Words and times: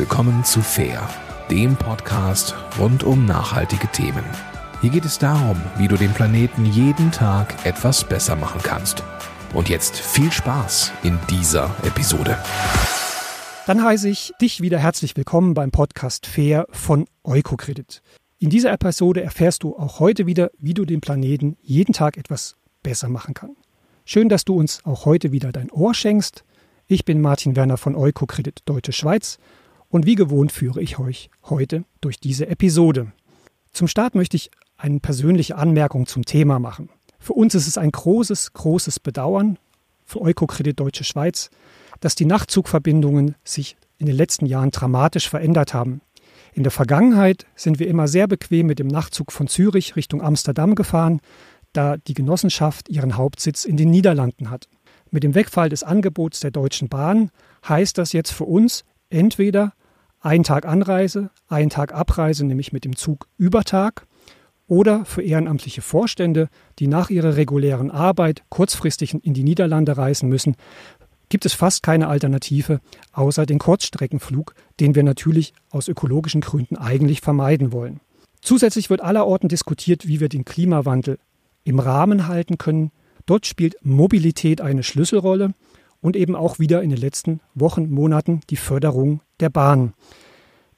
willkommen 0.00 0.44
zu 0.44 0.62
Fair, 0.62 1.06
dem 1.50 1.76
Podcast 1.76 2.54
rund 2.78 3.04
um 3.04 3.26
nachhaltige 3.26 3.86
Themen. 3.88 4.24
Hier 4.80 4.88
geht 4.88 5.04
es 5.04 5.18
darum, 5.18 5.60
wie 5.76 5.88
du 5.88 5.96
den 5.96 6.14
Planeten 6.14 6.64
jeden 6.64 7.12
Tag 7.12 7.66
etwas 7.66 8.04
besser 8.04 8.34
machen 8.34 8.62
kannst. 8.64 9.04
Und 9.52 9.68
jetzt 9.68 9.98
viel 9.98 10.32
Spaß 10.32 10.92
in 11.02 11.18
dieser 11.28 11.76
Episode. 11.82 12.38
Dann 13.66 13.84
heiße 13.84 14.08
ich 14.08 14.32
dich 14.40 14.62
wieder 14.62 14.78
herzlich 14.78 15.18
willkommen 15.18 15.52
beim 15.52 15.70
Podcast 15.70 16.24
Fair 16.24 16.66
von 16.70 17.04
Eukokredit. 17.22 18.00
In 18.38 18.48
dieser 18.48 18.72
Episode 18.72 19.22
erfährst 19.22 19.64
du 19.64 19.76
auch 19.76 20.00
heute 20.00 20.24
wieder, 20.24 20.50
wie 20.56 20.72
du 20.72 20.86
den 20.86 21.02
Planeten 21.02 21.58
jeden 21.60 21.92
Tag 21.92 22.16
etwas 22.16 22.56
besser 22.82 23.10
machen 23.10 23.34
kannst. 23.34 23.60
Schön, 24.06 24.30
dass 24.30 24.46
du 24.46 24.54
uns 24.54 24.82
auch 24.86 25.04
heute 25.04 25.30
wieder 25.30 25.52
dein 25.52 25.70
Ohr 25.70 25.92
schenkst. 25.92 26.42
Ich 26.86 27.04
bin 27.04 27.20
Martin 27.20 27.54
Werner 27.54 27.76
von 27.76 27.94
Eukokredit 27.94 28.62
Deutsche 28.64 28.92
Schweiz 28.92 29.38
und 29.90 30.06
wie 30.06 30.14
gewohnt 30.14 30.52
führe 30.52 30.80
ich 30.80 30.98
euch 30.98 31.30
heute 31.44 31.84
durch 32.00 32.18
diese 32.18 32.46
Episode. 32.46 33.12
Zum 33.72 33.88
Start 33.88 34.14
möchte 34.14 34.36
ich 34.36 34.50
eine 34.76 35.00
persönliche 35.00 35.56
Anmerkung 35.56 36.06
zum 36.06 36.24
Thema 36.24 36.58
machen. 36.58 36.88
Für 37.18 37.34
uns 37.34 37.54
ist 37.54 37.66
es 37.66 37.76
ein 37.76 37.90
großes, 37.90 38.54
großes 38.54 39.00
Bedauern, 39.00 39.58
für 40.06 40.22
Eukokredit 40.22 40.80
Deutsche 40.80 41.04
Schweiz, 41.04 41.50
dass 42.00 42.14
die 42.14 42.24
Nachtzugverbindungen 42.24 43.36
sich 43.44 43.76
in 43.98 44.06
den 44.06 44.16
letzten 44.16 44.46
Jahren 44.46 44.70
dramatisch 44.70 45.28
verändert 45.28 45.74
haben. 45.74 46.00
In 46.52 46.64
der 46.64 46.72
Vergangenheit 46.72 47.46
sind 47.54 47.78
wir 47.78 47.86
immer 47.86 48.08
sehr 48.08 48.26
bequem 48.26 48.66
mit 48.66 48.78
dem 48.78 48.88
Nachtzug 48.88 49.30
von 49.30 49.46
Zürich 49.46 49.94
Richtung 49.94 50.22
Amsterdam 50.22 50.74
gefahren, 50.74 51.20
da 51.72 51.96
die 51.96 52.14
Genossenschaft 52.14 52.88
ihren 52.88 53.16
Hauptsitz 53.16 53.64
in 53.64 53.76
den 53.76 53.90
Niederlanden 53.90 54.50
hat. 54.50 54.68
Mit 55.10 55.22
dem 55.22 55.34
Wegfall 55.34 55.68
des 55.68 55.84
Angebots 55.84 56.40
der 56.40 56.50
Deutschen 56.50 56.88
Bahn 56.88 57.30
heißt 57.68 57.98
das 57.98 58.12
jetzt 58.12 58.32
für 58.32 58.44
uns 58.44 58.84
entweder 59.10 59.74
ein 60.20 60.42
Tag 60.42 60.66
Anreise, 60.66 61.30
ein 61.48 61.70
Tag 61.70 61.94
Abreise, 61.94 62.44
nämlich 62.44 62.72
mit 62.72 62.84
dem 62.84 62.96
Zug 62.96 63.26
über 63.36 63.64
Tag, 63.64 64.06
oder 64.66 65.04
für 65.04 65.22
ehrenamtliche 65.22 65.82
Vorstände, 65.82 66.48
die 66.78 66.86
nach 66.86 67.10
ihrer 67.10 67.34
regulären 67.34 67.90
Arbeit 67.90 68.44
kurzfristig 68.50 69.14
in 69.14 69.34
die 69.34 69.42
Niederlande 69.42 69.96
reisen 69.96 70.28
müssen, 70.28 70.54
gibt 71.28 71.44
es 71.44 71.54
fast 71.54 71.82
keine 71.82 72.06
Alternative 72.06 72.80
außer 73.12 73.46
den 73.46 73.58
Kurzstreckenflug, 73.58 74.54
den 74.78 74.94
wir 74.94 75.02
natürlich 75.02 75.54
aus 75.70 75.88
ökologischen 75.88 76.40
Gründen 76.40 76.76
eigentlich 76.76 77.20
vermeiden 77.20 77.72
wollen. 77.72 78.00
Zusätzlich 78.42 78.90
wird 78.90 79.00
allerorten 79.00 79.48
diskutiert, 79.48 80.06
wie 80.06 80.20
wir 80.20 80.28
den 80.28 80.44
Klimawandel 80.44 81.18
im 81.64 81.78
Rahmen 81.78 82.28
halten 82.28 82.56
können. 82.56 82.90
Dort 83.26 83.46
spielt 83.46 83.76
Mobilität 83.84 84.60
eine 84.60 84.82
Schlüsselrolle 84.82 85.52
und 86.00 86.16
eben 86.16 86.34
auch 86.34 86.58
wieder 86.58 86.82
in 86.82 86.90
den 86.90 86.98
letzten 86.98 87.40
Wochen, 87.54 87.90
Monaten 87.90 88.40
die 88.50 88.56
Förderung 88.56 89.20
der 89.40 89.50
Bahn. 89.50 89.94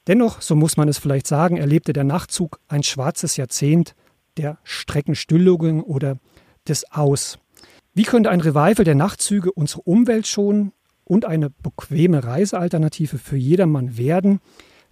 Dennoch, 0.08 0.40
so 0.40 0.56
muss 0.56 0.76
man 0.76 0.88
es 0.88 0.98
vielleicht 0.98 1.26
sagen, 1.26 1.56
erlebte 1.56 1.92
der 1.92 2.04
Nachtzug 2.04 2.58
ein 2.68 2.82
schwarzes 2.82 3.36
Jahrzehnt 3.36 3.94
der 4.36 4.58
Streckenstillung 4.64 5.82
oder 5.82 6.18
des 6.66 6.90
Aus. 6.90 7.38
Wie 7.94 8.04
könnte 8.04 8.30
ein 8.30 8.40
Revival 8.40 8.84
der 8.84 8.94
Nachtzüge 8.94 9.52
unsere 9.52 9.82
Umwelt 9.82 10.26
schonen 10.26 10.72
und 11.04 11.24
eine 11.24 11.50
bequeme 11.50 12.24
Reisealternative 12.24 13.18
für 13.18 13.36
jedermann 13.36 13.96
werden? 13.96 14.40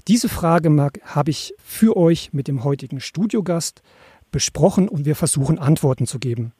Diese 0.07 0.29
Frage 0.29 0.71
habe 1.05 1.31
ich 1.31 1.55
für 1.59 1.97
euch 1.97 2.33
mit 2.33 2.47
dem 2.47 2.63
heutigen 2.63 3.01
Studiogast 3.01 3.83
besprochen 4.31 4.89
und 4.89 5.07
wir 5.07 5.17
versuchen 5.17 5.59
Antworten 5.59 6.07
zu 6.07 6.19
geben. 6.19 6.53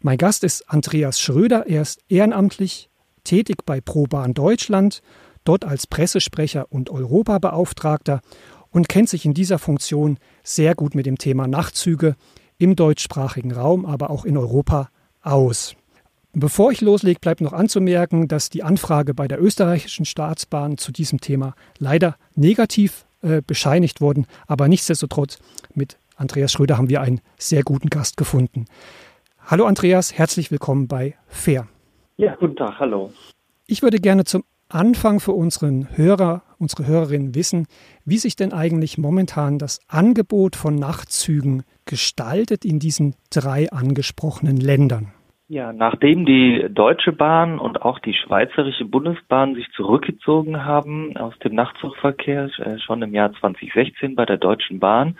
Mein 0.00 0.18
Gast 0.18 0.44
ist 0.44 0.68
Andreas 0.68 1.20
Schröder. 1.20 1.66
Er 1.68 1.82
ist 1.82 2.00
ehrenamtlich 2.08 2.90
tätig 3.24 3.64
bei 3.64 3.80
ProBahn 3.80 4.34
Deutschland, 4.34 5.02
dort 5.44 5.64
als 5.64 5.86
Pressesprecher 5.86 6.66
und 6.70 6.90
Europabeauftragter 6.90 8.20
und 8.70 8.88
kennt 8.88 9.08
sich 9.08 9.24
in 9.24 9.34
dieser 9.34 9.58
Funktion 9.58 10.18
sehr 10.42 10.74
gut 10.74 10.94
mit 10.94 11.06
dem 11.06 11.18
Thema 11.18 11.46
Nachtzüge 11.46 12.16
im 12.58 12.76
deutschsprachigen 12.76 13.52
Raum, 13.52 13.86
aber 13.86 14.10
auch 14.10 14.24
in 14.24 14.36
Europa 14.36 14.88
aus. 15.22 15.74
Bevor 16.32 16.72
ich 16.72 16.80
loslege, 16.80 17.20
bleibt 17.20 17.42
noch 17.42 17.52
anzumerken, 17.52 18.26
dass 18.26 18.48
die 18.48 18.62
Anfrage 18.62 19.12
bei 19.12 19.28
der 19.28 19.42
österreichischen 19.42 20.06
Staatsbahn 20.06 20.78
zu 20.78 20.90
diesem 20.90 21.20
Thema 21.20 21.54
leider 21.78 22.16
negativ 22.34 23.04
äh, 23.20 23.42
bescheinigt 23.46 24.00
wurden, 24.00 24.26
aber 24.46 24.68
nichtsdestotrotz 24.68 25.38
mit 25.74 25.98
Andreas 26.16 26.52
Schröder 26.52 26.78
haben 26.78 26.88
wir 26.88 27.02
einen 27.02 27.20
sehr 27.36 27.62
guten 27.62 27.90
Gast 27.90 28.16
gefunden. 28.16 28.64
Hallo 29.44 29.66
Andreas, 29.66 30.14
herzlich 30.14 30.50
willkommen 30.50 30.88
bei 30.88 31.16
Fair. 31.28 31.68
Ja, 32.22 32.36
guten 32.38 32.54
Tag, 32.54 32.78
hallo. 32.78 33.10
Ich 33.66 33.82
würde 33.82 33.98
gerne 33.98 34.22
zum 34.22 34.44
Anfang 34.68 35.18
für 35.18 35.32
unseren 35.32 35.88
Hörer, 35.96 36.42
unsere 36.60 36.86
Hörerinnen 36.86 37.34
wissen, 37.34 37.66
wie 38.04 38.16
sich 38.16 38.36
denn 38.36 38.52
eigentlich 38.52 38.96
momentan 38.96 39.58
das 39.58 39.80
Angebot 39.88 40.54
von 40.54 40.76
Nachtzügen 40.76 41.64
gestaltet 41.84 42.64
in 42.64 42.78
diesen 42.78 43.16
drei 43.34 43.72
angesprochenen 43.72 44.56
Ländern. 44.56 45.12
Ja, 45.48 45.72
nachdem 45.72 46.24
die 46.24 46.68
Deutsche 46.70 47.10
Bahn 47.10 47.58
und 47.58 47.82
auch 47.82 47.98
die 47.98 48.14
Schweizerische 48.14 48.84
Bundesbahn 48.84 49.56
sich 49.56 49.68
zurückgezogen 49.72 50.64
haben 50.64 51.16
aus 51.16 51.36
dem 51.40 51.56
Nachtzugverkehr, 51.56 52.48
äh, 52.58 52.78
schon 52.78 53.02
im 53.02 53.14
Jahr 53.14 53.32
2016 53.32 54.14
bei 54.14 54.26
der 54.26 54.38
Deutschen 54.38 54.78
Bahn, 54.78 55.18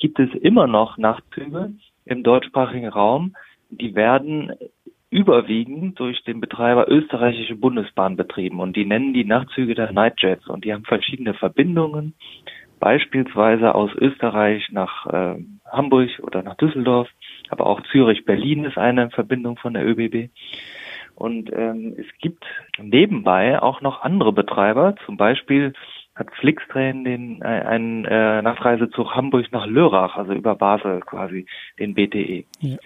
gibt 0.00 0.18
es 0.18 0.34
immer 0.42 0.66
noch 0.66 0.98
Nachtzüge 0.98 1.74
im 2.04 2.24
deutschsprachigen 2.24 2.88
Raum. 2.88 3.36
Die 3.70 3.94
werden 3.94 4.52
überwiegend 5.14 6.00
durch 6.00 6.24
den 6.24 6.40
Betreiber 6.40 6.90
österreichische 6.90 7.54
Bundesbahn 7.54 8.16
betrieben 8.16 8.58
und 8.58 8.74
die 8.74 8.84
nennen 8.84 9.14
die 9.14 9.24
Nachtzüge 9.24 9.76
der 9.76 9.92
Nightjets 9.92 10.48
und 10.48 10.64
die 10.64 10.74
haben 10.74 10.84
verschiedene 10.84 11.34
Verbindungen, 11.34 12.14
beispielsweise 12.80 13.76
aus 13.76 13.92
Österreich 13.94 14.68
nach 14.72 15.06
äh, 15.06 15.36
Hamburg 15.70 16.10
oder 16.20 16.42
nach 16.42 16.56
Düsseldorf, 16.56 17.08
aber 17.48 17.66
auch 17.66 17.80
Zürich-Berlin 17.92 18.64
ist 18.64 18.76
eine 18.76 19.08
Verbindung 19.10 19.56
von 19.56 19.74
der 19.74 19.86
ÖBB. 19.86 20.30
Und 21.14 21.48
ähm, 21.52 21.94
es 21.96 22.06
gibt 22.20 22.44
nebenbei 22.82 23.62
auch 23.62 23.82
noch 23.82 24.02
andere 24.02 24.32
Betreiber, 24.32 24.96
zum 25.06 25.16
Beispiel 25.16 25.74
hat 26.16 26.28
Flixtrain 26.40 27.04
den 27.04 27.40
äh, 27.40 27.44
einen 27.44 28.04
äh, 28.04 28.42
Nachreisezug 28.42 29.14
Hamburg 29.14 29.52
nach 29.52 29.66
Lörrach, 29.66 30.16
also 30.16 30.32
über 30.32 30.56
Basel 30.56 31.00
quasi, 31.02 31.46
den 31.78 31.94
BTE. 31.94 32.44
Ja. 32.58 32.76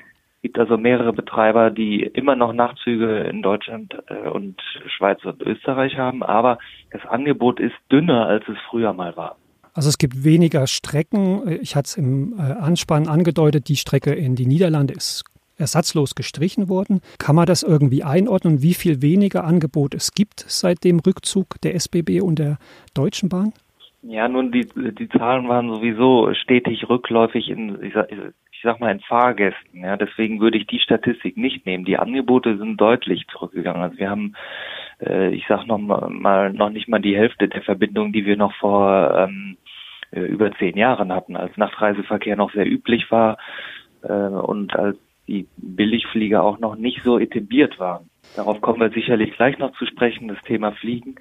Es 0.49 0.53
gibt 0.55 0.61
also 0.61 0.79
mehrere 0.79 1.13
Betreiber, 1.13 1.69
die 1.69 2.05
immer 2.05 2.35
noch 2.35 2.55
Nachtzüge 2.55 3.19
in 3.25 3.43
Deutschland 3.43 3.95
äh, 4.07 4.31
und 4.31 4.59
Schweiz 4.87 5.23
und 5.27 5.43
Österreich 5.43 5.99
haben, 5.99 6.23
aber 6.23 6.57
das 6.91 7.05
Angebot 7.05 7.61
ist 7.61 7.75
dünner, 7.93 8.27
als 8.27 8.49
es 8.49 8.57
früher 8.71 8.95
mal 8.95 9.15
war. 9.15 9.37
Also 9.75 9.91
es 9.91 9.99
gibt 9.99 10.25
weniger 10.25 10.67
Strecken. 10.67 11.59
Ich 11.61 11.77
hatte 11.77 11.89
es 11.89 11.97
im 11.99 12.33
äh, 12.39 12.53
Anspann 12.53 13.09
angedeutet, 13.09 13.69
die 13.69 13.77
Strecke 13.77 14.15
in 14.15 14.37
die 14.37 14.47
Niederlande 14.47 14.95
ist 14.95 15.25
ersatzlos 15.59 16.15
gestrichen 16.15 16.71
worden. 16.71 17.03
Kann 17.19 17.37
man 17.37 17.45
das 17.45 17.63
irgendwie 17.63 18.03
einordnen, 18.03 18.63
wie 18.63 18.73
viel 18.73 19.03
weniger 19.03 19.45
Angebot 19.45 19.93
es 19.93 20.13
gibt 20.13 20.41
seit 20.49 20.83
dem 20.83 20.99
Rückzug 21.01 21.61
der 21.61 21.75
SBB 21.75 22.23
und 22.23 22.39
der 22.39 22.57
Deutschen 22.95 23.29
Bahn? 23.29 23.53
Ja, 24.01 24.29
nun, 24.29 24.51
die, 24.53 24.67
die 24.67 25.09
Zahlen 25.11 25.49
waren 25.49 25.69
sowieso 25.69 26.33
stetig 26.33 26.89
rückläufig 26.89 27.51
in, 27.51 27.77
ich 28.59 28.65
sag, 28.65 28.81
mal, 28.81 28.91
in 28.91 28.99
Fahrgästen. 28.99 29.85
Ja, 29.85 29.97
deswegen 29.97 30.41
würde 30.41 30.59
ich 30.59 30.67
die 30.67 30.81
Statistik 30.81 31.37
nicht 31.37 31.65
nehmen. 31.65 31.85
Die 31.85 31.97
Angebote 31.97 32.59
sind 32.59 32.77
deutlich 32.77 33.25
zurückgegangen. 33.29 33.83
Also 33.83 33.99
wir 33.99 34.11
haben, 34.11 34.35
äh, 35.01 35.29
ich 35.29 35.45
sag 35.49 35.69
noch 35.69 35.79
mal, 35.79 36.53
noch 36.53 36.71
nicht 36.71 36.89
mal 36.89 36.99
die 36.99 37.17
Hälfte 37.17 37.47
der 37.47 37.63
Verbindungen, 37.63 38.13
die 38.13 38.27
wir 38.27 38.37
noch 38.37 38.53
vor 38.57 39.15
ähm, 39.17 39.59
äh, 40.11 40.23
über 40.23 40.51
zehn 40.59 40.77
Jahren 40.77 41.13
hatten, 41.13 41.37
als 41.37 41.57
Nachtreiseverkehr 41.57 42.35
noch 42.35 42.53
sehr 42.53 42.67
üblich 42.67 43.09
war 43.13 43.39
äh, 44.03 44.13
und 44.13 44.75
als 44.75 44.99
die 45.29 45.47
Billigflieger 45.57 46.43
auch 46.43 46.59
noch 46.59 46.75
nicht 46.75 47.03
so 47.05 47.17
etabliert 47.17 47.79
waren. 47.79 48.11
Darauf 48.35 48.61
kommen 48.61 48.81
wir 48.81 48.91
sicherlich 48.91 49.33
gleich 49.37 49.59
noch 49.59 49.73
zu 49.77 49.87
sprechen, 49.87 50.29
das 50.29 50.43
Thema 50.43 50.73
Fliegen. 50.73 51.15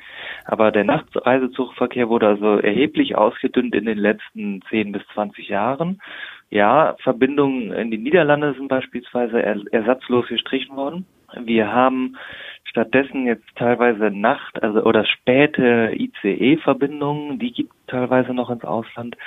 Aber 0.46 0.72
der 0.72 0.86
Nachtreisezugverkehr 0.86 2.10
wurde 2.10 2.28
also 2.28 2.58
erheblich 2.58 3.16
ausgedünnt 3.16 3.76
in 3.76 3.86
den 3.86 3.98
letzten 3.98 4.62
10 4.70 4.92
bis 4.92 5.04
20 5.14 5.48
Jahren. 5.48 6.02
Ja, 6.50 6.96
Verbindungen 7.04 7.74
in 7.74 7.92
die 7.92 7.98
Niederlande 7.98 8.54
sind 8.54 8.70
beispielsweise 8.70 9.42
ersatzlos 9.72 10.28
gestrichen 10.28 10.76
worden. 10.76 11.06
Wir 11.36 11.72
haben 11.72 12.16
stattdessen 12.64 13.26
jetzt 13.26 13.48
teilweise 13.56 14.12
Nacht, 14.12 14.62
also 14.64 14.82
oder 14.84 15.06
späte 15.06 15.92
ICE-Verbindungen, 15.94 17.40
die 17.40 17.52
gibt 17.52 17.74
teilweise 17.88 18.34
noch 18.34 18.50
ins 18.50 18.64
Ausland. 18.64 19.18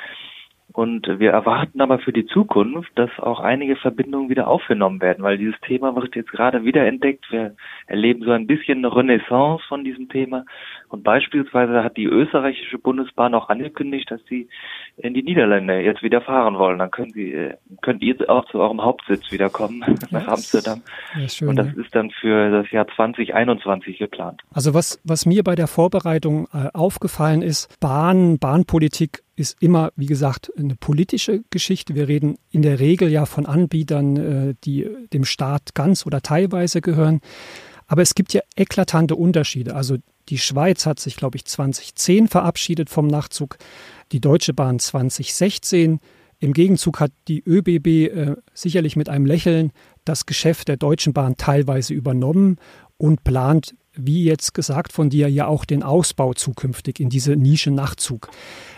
Und 0.72 1.06
wir 1.19 1.31
erwarten 1.31 1.81
aber 1.81 1.99
für 1.99 2.12
die 2.12 2.26
Zukunft, 2.26 2.90
dass 2.94 3.11
auch 3.19 3.40
einige 3.40 3.76
Verbindungen 3.76 4.31
wieder 4.31 4.46
aufgenommen 4.46 5.00
werden, 5.00 5.25
weil 5.25 5.37
dieses 5.37 5.58
Thema 5.62 5.96
wird 5.96 6.14
jetzt 6.14 6.31
gerade 6.31 6.64
wieder 6.64 6.87
entdeckt. 6.87 7.26
Wir 7.31 7.56
erleben 7.87 8.25
so 8.25 8.31
ein 8.31 8.46
bisschen 8.46 8.78
eine 8.78 8.94
Renaissance 8.94 9.64
von 9.69 9.84
diesem 9.84 10.08
Thema. 10.08 10.44
Und 10.88 11.02
beispielsweise 11.02 11.82
hat 11.82 11.96
die 11.96 12.05
österreichische 12.05 12.78
Bundesbahn 12.78 13.34
auch 13.34 13.49
angekündigt, 13.49 14.11
dass 14.11 14.20
sie 14.28 14.49
in 14.96 15.14
die 15.14 15.22
Niederlande 15.22 15.81
jetzt 15.81 16.02
wieder 16.02 16.20
fahren 16.20 16.58
wollen. 16.58 16.78
Dann 16.78 16.90
können 16.90 17.11
sie, 17.11 17.32
äh, 17.32 17.55
könnt 17.82 18.02
ihr 18.02 18.17
auch 18.28 18.44
zu 18.46 18.61
eurem 18.61 18.82
Hauptsitz 18.82 19.31
wieder 19.32 19.50
kommen 19.50 19.84
nach 20.11 20.28
Amsterdam. 20.28 20.82
Schön, 21.26 21.49
Und 21.49 21.56
das 21.56 21.69
ja. 21.69 21.82
ist 21.82 21.94
dann 21.94 22.11
für 22.11 22.50
das 22.50 22.70
Jahr 22.70 22.87
2021 22.94 23.99
geplant. 23.99 24.43
Also 24.52 24.75
was, 24.75 25.00
was 25.05 25.26
mir 25.26 25.43
bei 25.43 25.55
der 25.55 25.67
Vorbereitung 25.67 26.46
äh, 26.52 26.69
aufgefallen 26.75 27.43
ist, 27.43 27.81
Bahn, 27.81 28.38
Bahnpolitik 28.38 29.22
ist 29.41 29.57
immer, 29.61 29.91
wie 29.97 30.07
gesagt, 30.07 30.53
eine 30.57 30.77
politische 30.77 31.43
Geschichte. 31.51 31.95
Wir 31.95 32.07
reden 32.07 32.37
in 32.51 32.63
der 32.63 32.79
Regel 32.79 33.09
ja 33.11 33.27
von 33.27 33.47
Anbietern, 33.47 34.17
äh, 34.17 34.55
die 34.65 34.89
dem 35.13 35.25
Staat 35.25 35.75
ganz 35.75 36.07
oder 36.07 36.21
teilweise 36.21 36.81
gehören. 36.81 37.21
Aber 37.87 38.03
es 38.03 38.15
gibt 38.15 38.33
ja 38.35 38.43
eklatante 38.55 39.17
Unterschiede. 39.17 39.75
Also 39.75 39.97
die 40.29 40.39
Schweiz 40.39 40.87
hat 40.87 41.01
sich, 41.01 41.17
glaube 41.17 41.37
ich, 41.37 41.45
2010 41.45 42.29
verabschiedet 42.29 42.91
vom 42.91 43.09
Nachtzug, 43.09 43.57
die 44.13 44.21
Deutsche 44.21 44.55
Bahn 44.55 44.79
2016. 44.79 45.99
Im 46.39 46.53
Gegenzug 46.53 47.01
hat 47.01 47.13
die 47.27 47.43
ÖBB 47.45 47.87
äh, 47.87 48.37
sicherlich 48.55 48.95
mit 48.95 49.09
einem 49.09 49.27
Lächeln 49.27 49.73
das 50.05 50.27
Geschäft 50.27 50.69
der 50.69 50.77
Deutschen 50.77 51.13
Bahn 51.13 51.37
teilweise 51.37 51.95
übernommen 51.95 52.59
und 52.97 53.25
plant 53.25 53.75
wie 53.95 54.25
jetzt 54.25 54.55
gesagt 54.55 54.93
von 54.93 55.11
dir, 55.11 55.29
ja 55.29 55.47
auch 55.47 55.65
den 55.65 55.83
Ausbau 55.83 56.33
zukünftig 56.33 57.01
in 57.01 57.09
diese 57.09 57.37
Nische 57.37 57.71
Nachtzug. 57.71 58.29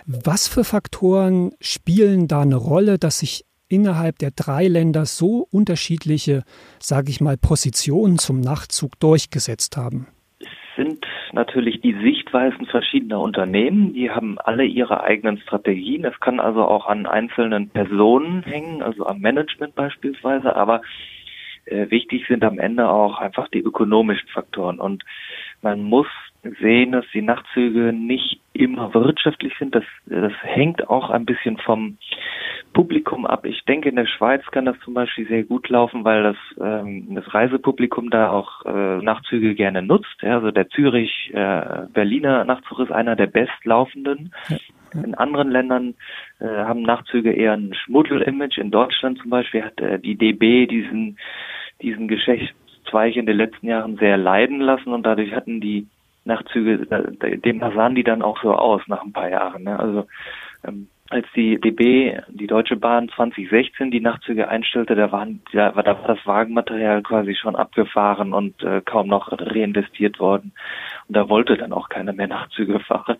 Was 0.06 0.48
für 0.48 0.64
Faktoren 0.64 1.52
spielen 1.60 2.28
da 2.28 2.42
eine 2.42 2.56
Rolle, 2.56 2.98
dass 2.98 3.20
sich 3.20 3.44
innerhalb 3.68 4.18
der 4.18 4.30
drei 4.30 4.68
Länder 4.68 5.06
so 5.06 5.46
unterschiedliche, 5.50 6.44
sage 6.78 7.10
ich 7.10 7.20
mal, 7.20 7.36
Positionen 7.36 8.18
zum 8.18 8.40
Nachtzug 8.40 8.98
durchgesetzt 9.00 9.76
haben? 9.76 10.08
Es 10.40 10.48
sind 10.76 11.04
natürlich 11.32 11.80
die 11.80 11.94
Sichtweisen 12.02 12.66
verschiedener 12.66 13.20
Unternehmen. 13.20 13.92
Die 13.94 14.10
haben 14.10 14.38
alle 14.38 14.64
ihre 14.64 15.02
eigenen 15.02 15.38
Strategien. 15.38 16.04
Es 16.04 16.18
kann 16.20 16.40
also 16.40 16.62
auch 16.64 16.86
an 16.86 17.06
einzelnen 17.06 17.68
Personen 17.70 18.42
hängen, 18.42 18.82
also 18.82 19.06
am 19.06 19.20
Management 19.20 19.74
beispielsweise. 19.74 20.56
Aber 20.56 20.82
äh, 21.66 21.90
wichtig 21.90 22.26
sind 22.28 22.44
am 22.44 22.58
Ende 22.58 22.88
auch 22.88 23.18
einfach 23.18 23.48
die 23.48 23.60
ökonomischen 23.60 24.28
Faktoren. 24.28 24.80
Und 24.80 25.04
man 25.62 25.82
muss 25.82 26.08
sehen, 26.60 26.92
dass 26.92 27.04
die 27.12 27.22
Nachtzüge 27.22 27.92
nicht 27.92 28.40
immer 28.52 28.92
wirtschaftlich 28.94 29.52
sind. 29.58 29.74
Das, 29.74 29.84
das 30.06 30.32
hängt 30.42 30.88
auch 30.88 31.10
ein 31.10 31.24
bisschen 31.24 31.56
vom 31.58 31.98
Publikum 32.72 33.26
ab. 33.26 33.44
Ich 33.44 33.64
denke, 33.64 33.88
in 33.88 33.96
der 33.96 34.06
Schweiz 34.06 34.44
kann 34.50 34.64
das 34.64 34.78
zum 34.80 34.94
Beispiel 34.94 35.26
sehr 35.28 35.44
gut 35.44 35.68
laufen, 35.68 36.04
weil 36.04 36.22
das, 36.22 36.36
ähm, 36.60 37.14
das 37.14 37.32
Reisepublikum 37.32 38.10
da 38.10 38.30
auch 38.30 38.64
äh, 38.64 38.98
Nachtzüge 38.98 39.54
gerne 39.54 39.82
nutzt. 39.82 40.16
Ja, 40.22 40.36
also 40.36 40.50
der 40.50 40.68
Zürich-Berliner 40.70 42.42
äh, 42.42 42.44
Nachtzug 42.44 42.80
ist 42.80 42.92
einer 42.92 43.14
der 43.14 43.26
bestlaufenden. 43.26 44.34
In 44.94 45.14
anderen 45.14 45.50
Ländern 45.50 45.94
äh, 46.40 46.46
haben 46.46 46.82
Nachtzüge 46.82 47.32
eher 47.32 47.52
ein 47.52 47.74
Schmuddel-Image. 47.74 48.58
In 48.58 48.70
Deutschland 48.70 49.18
zum 49.18 49.30
Beispiel 49.30 49.64
hat 49.64 49.80
äh, 49.80 49.98
die 49.98 50.16
DB 50.16 50.66
diesen, 50.66 51.18
diesen 51.80 52.08
Geschäftszweig 52.08 53.16
in 53.16 53.26
den 53.26 53.36
letzten 53.36 53.66
Jahren 53.66 53.96
sehr 53.96 54.16
leiden 54.16 54.60
lassen 54.60 54.92
und 54.92 55.04
dadurch 55.04 55.32
hatten 55.32 55.60
die 55.60 55.86
Nachtzüge, 56.24 56.86
äh, 57.20 57.38
dem 57.38 57.60
sahen 57.60 57.94
die 57.94 58.04
dann 58.04 58.22
auch 58.22 58.40
so 58.42 58.52
aus 58.54 58.82
nach 58.86 59.02
ein 59.02 59.12
paar 59.12 59.28
Jahren. 59.28 59.64
Ne? 59.64 59.78
Also 59.78 60.06
ähm, 60.64 60.88
als 61.12 61.26
die 61.36 61.60
DB, 61.60 62.18
die 62.28 62.46
Deutsche 62.46 62.76
Bahn 62.76 63.10
2016 63.10 63.90
die 63.90 64.00
Nachtzüge 64.00 64.48
einstellte, 64.48 64.94
da 64.94 65.12
waren, 65.12 65.42
da 65.52 65.76
war 65.76 65.82
das 65.82 66.26
Wagenmaterial 66.26 67.02
quasi 67.02 67.34
schon 67.34 67.54
abgefahren 67.54 68.32
und 68.32 68.62
äh, 68.62 68.80
kaum 68.82 69.08
noch 69.08 69.30
reinvestiert 69.30 70.18
worden. 70.20 70.52
Und 71.08 71.16
da 71.16 71.28
wollte 71.28 71.58
dann 71.58 71.74
auch 71.74 71.90
keiner 71.90 72.14
mehr 72.14 72.28
Nachtzüge 72.28 72.80
fahren. 72.80 73.18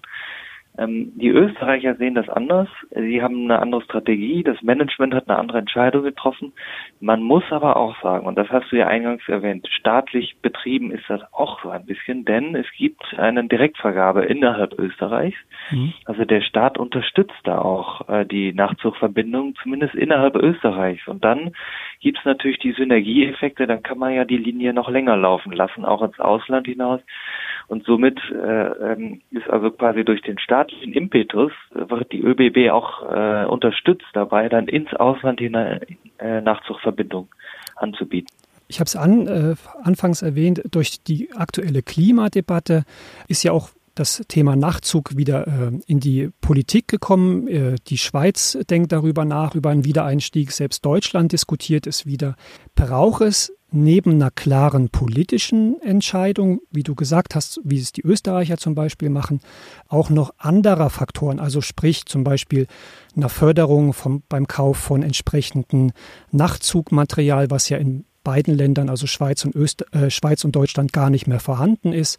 Ähm, 0.78 1.12
die 1.16 1.28
Österreicher 1.28 1.96
sehen 1.96 2.14
das 2.14 2.28
anders. 2.30 2.68
Sie 2.90 3.22
haben 3.22 3.44
eine 3.44 3.58
andere 3.58 3.82
Strategie. 3.82 4.42
Das 4.42 4.62
Management 4.62 5.14
hat 5.14 5.28
eine 5.28 5.38
andere 5.38 5.58
Entscheidung 5.58 6.02
getroffen. 6.02 6.52
Man 7.00 7.22
muss 7.22 7.44
aber 7.50 7.76
auch 7.76 8.00
sagen, 8.00 8.26
und 8.26 8.36
das 8.36 8.48
hast 8.48 8.72
du 8.72 8.76
ja 8.76 8.86
eingangs 8.86 9.22
erwähnt, 9.28 9.68
staatlich 9.70 10.36
betrieben 10.40 10.90
ist 10.90 11.04
das 11.08 11.20
auch 11.32 11.62
so 11.62 11.68
ein 11.68 11.84
bisschen, 11.84 12.24
denn 12.24 12.54
es 12.54 12.66
gibt 12.76 13.02
eine 13.18 13.44
Direktvergabe 13.44 14.24
innerhalb 14.24 14.78
Österreichs. 14.78 15.36
Mhm. 15.70 15.92
Also 16.06 16.24
der 16.24 16.40
Staat 16.40 16.78
unterstützt 16.78 17.40
da 17.44 17.58
auch 17.58 18.08
äh, 18.08 18.24
die 18.24 18.54
Nachtzugverbindung, 18.54 19.54
zumindest 19.62 19.94
innerhalb 19.94 20.36
Österreichs. 20.36 21.06
Und 21.06 21.22
dann 21.22 21.52
gibt 22.00 22.18
es 22.18 22.24
natürlich 22.24 22.58
die 22.60 22.72
Synergieeffekte. 22.72 23.66
Dann 23.66 23.82
kann 23.82 23.98
man 23.98 24.14
ja 24.14 24.24
die 24.24 24.38
Linie 24.38 24.72
noch 24.72 24.88
länger 24.88 25.16
laufen 25.18 25.52
lassen, 25.52 25.84
auch 25.84 26.02
ins 26.02 26.18
Ausland 26.18 26.66
hinaus. 26.66 27.00
Und 27.68 27.84
somit 27.84 28.18
äh, 28.30 28.92
ähm, 28.92 29.20
ist 29.30 29.48
also 29.48 29.70
quasi 29.70 30.04
durch 30.04 30.22
den 30.22 30.38
staatlichen 30.38 30.92
Impetus 30.92 31.52
äh, 31.74 31.90
wird 31.90 32.12
die 32.12 32.20
ÖBB 32.22 32.70
auch 32.70 33.02
äh, 33.10 33.46
unterstützt 33.46 34.06
dabei, 34.12 34.48
dann 34.48 34.68
ins 34.68 34.92
Ausland 34.94 35.40
hinein 35.40 35.80
äh, 36.18 36.40
Nachtzugverbindungen 36.40 37.30
anzubieten. 37.76 38.34
Ich 38.68 38.80
habe 38.80 38.86
es 38.86 38.96
an, 38.96 39.26
äh, 39.26 39.54
anfangs 39.82 40.22
erwähnt, 40.22 40.62
durch 40.70 41.02
die 41.02 41.30
aktuelle 41.34 41.82
Klimadebatte 41.82 42.84
ist 43.28 43.42
ja 43.42 43.52
auch 43.52 43.70
das 43.94 44.24
Thema 44.28 44.56
Nachtzug 44.56 45.16
wieder 45.16 45.46
äh, 45.46 45.72
in 45.86 46.00
die 46.00 46.30
Politik 46.40 46.88
gekommen. 46.88 47.46
Äh, 47.48 47.76
die 47.86 47.98
Schweiz 47.98 48.58
denkt 48.70 48.92
darüber 48.92 49.24
nach, 49.24 49.54
über 49.54 49.70
einen 49.70 49.84
Wiedereinstieg. 49.84 50.52
Selbst 50.52 50.84
Deutschland 50.84 51.32
diskutiert 51.32 51.86
es 51.86 52.06
wieder. 52.06 52.36
Braucht 52.74 53.22
es 53.22 53.52
neben 53.72 54.12
einer 54.12 54.30
klaren 54.30 54.90
politischen 54.90 55.80
Entscheidung, 55.80 56.60
wie 56.70 56.82
du 56.82 56.94
gesagt 56.94 57.34
hast, 57.34 57.60
wie 57.64 57.78
es 57.78 57.92
die 57.92 58.02
Österreicher 58.02 58.58
zum 58.58 58.74
Beispiel 58.74 59.08
machen, 59.08 59.40
auch 59.88 60.10
noch 60.10 60.34
anderer 60.38 60.90
Faktoren, 60.90 61.40
also 61.40 61.60
sprich 61.60 62.06
zum 62.06 62.24
Beispiel 62.24 62.66
einer 63.16 63.28
Förderung 63.28 63.92
vom, 63.92 64.22
beim 64.28 64.46
Kauf 64.46 64.76
von 64.76 65.02
entsprechendem 65.02 65.92
Nachtzugmaterial, 66.30 67.50
was 67.50 67.68
ja 67.68 67.78
in 67.78 68.04
beiden 68.22 68.54
Ländern, 68.54 68.88
also 68.88 69.06
Schweiz 69.06 69.44
und, 69.44 69.56
Öster 69.56 69.86
äh, 69.92 70.10
Schweiz 70.10 70.44
und 70.44 70.54
Deutschland, 70.54 70.92
gar 70.92 71.10
nicht 71.10 71.26
mehr 71.26 71.40
vorhanden 71.40 71.92
ist, 71.92 72.18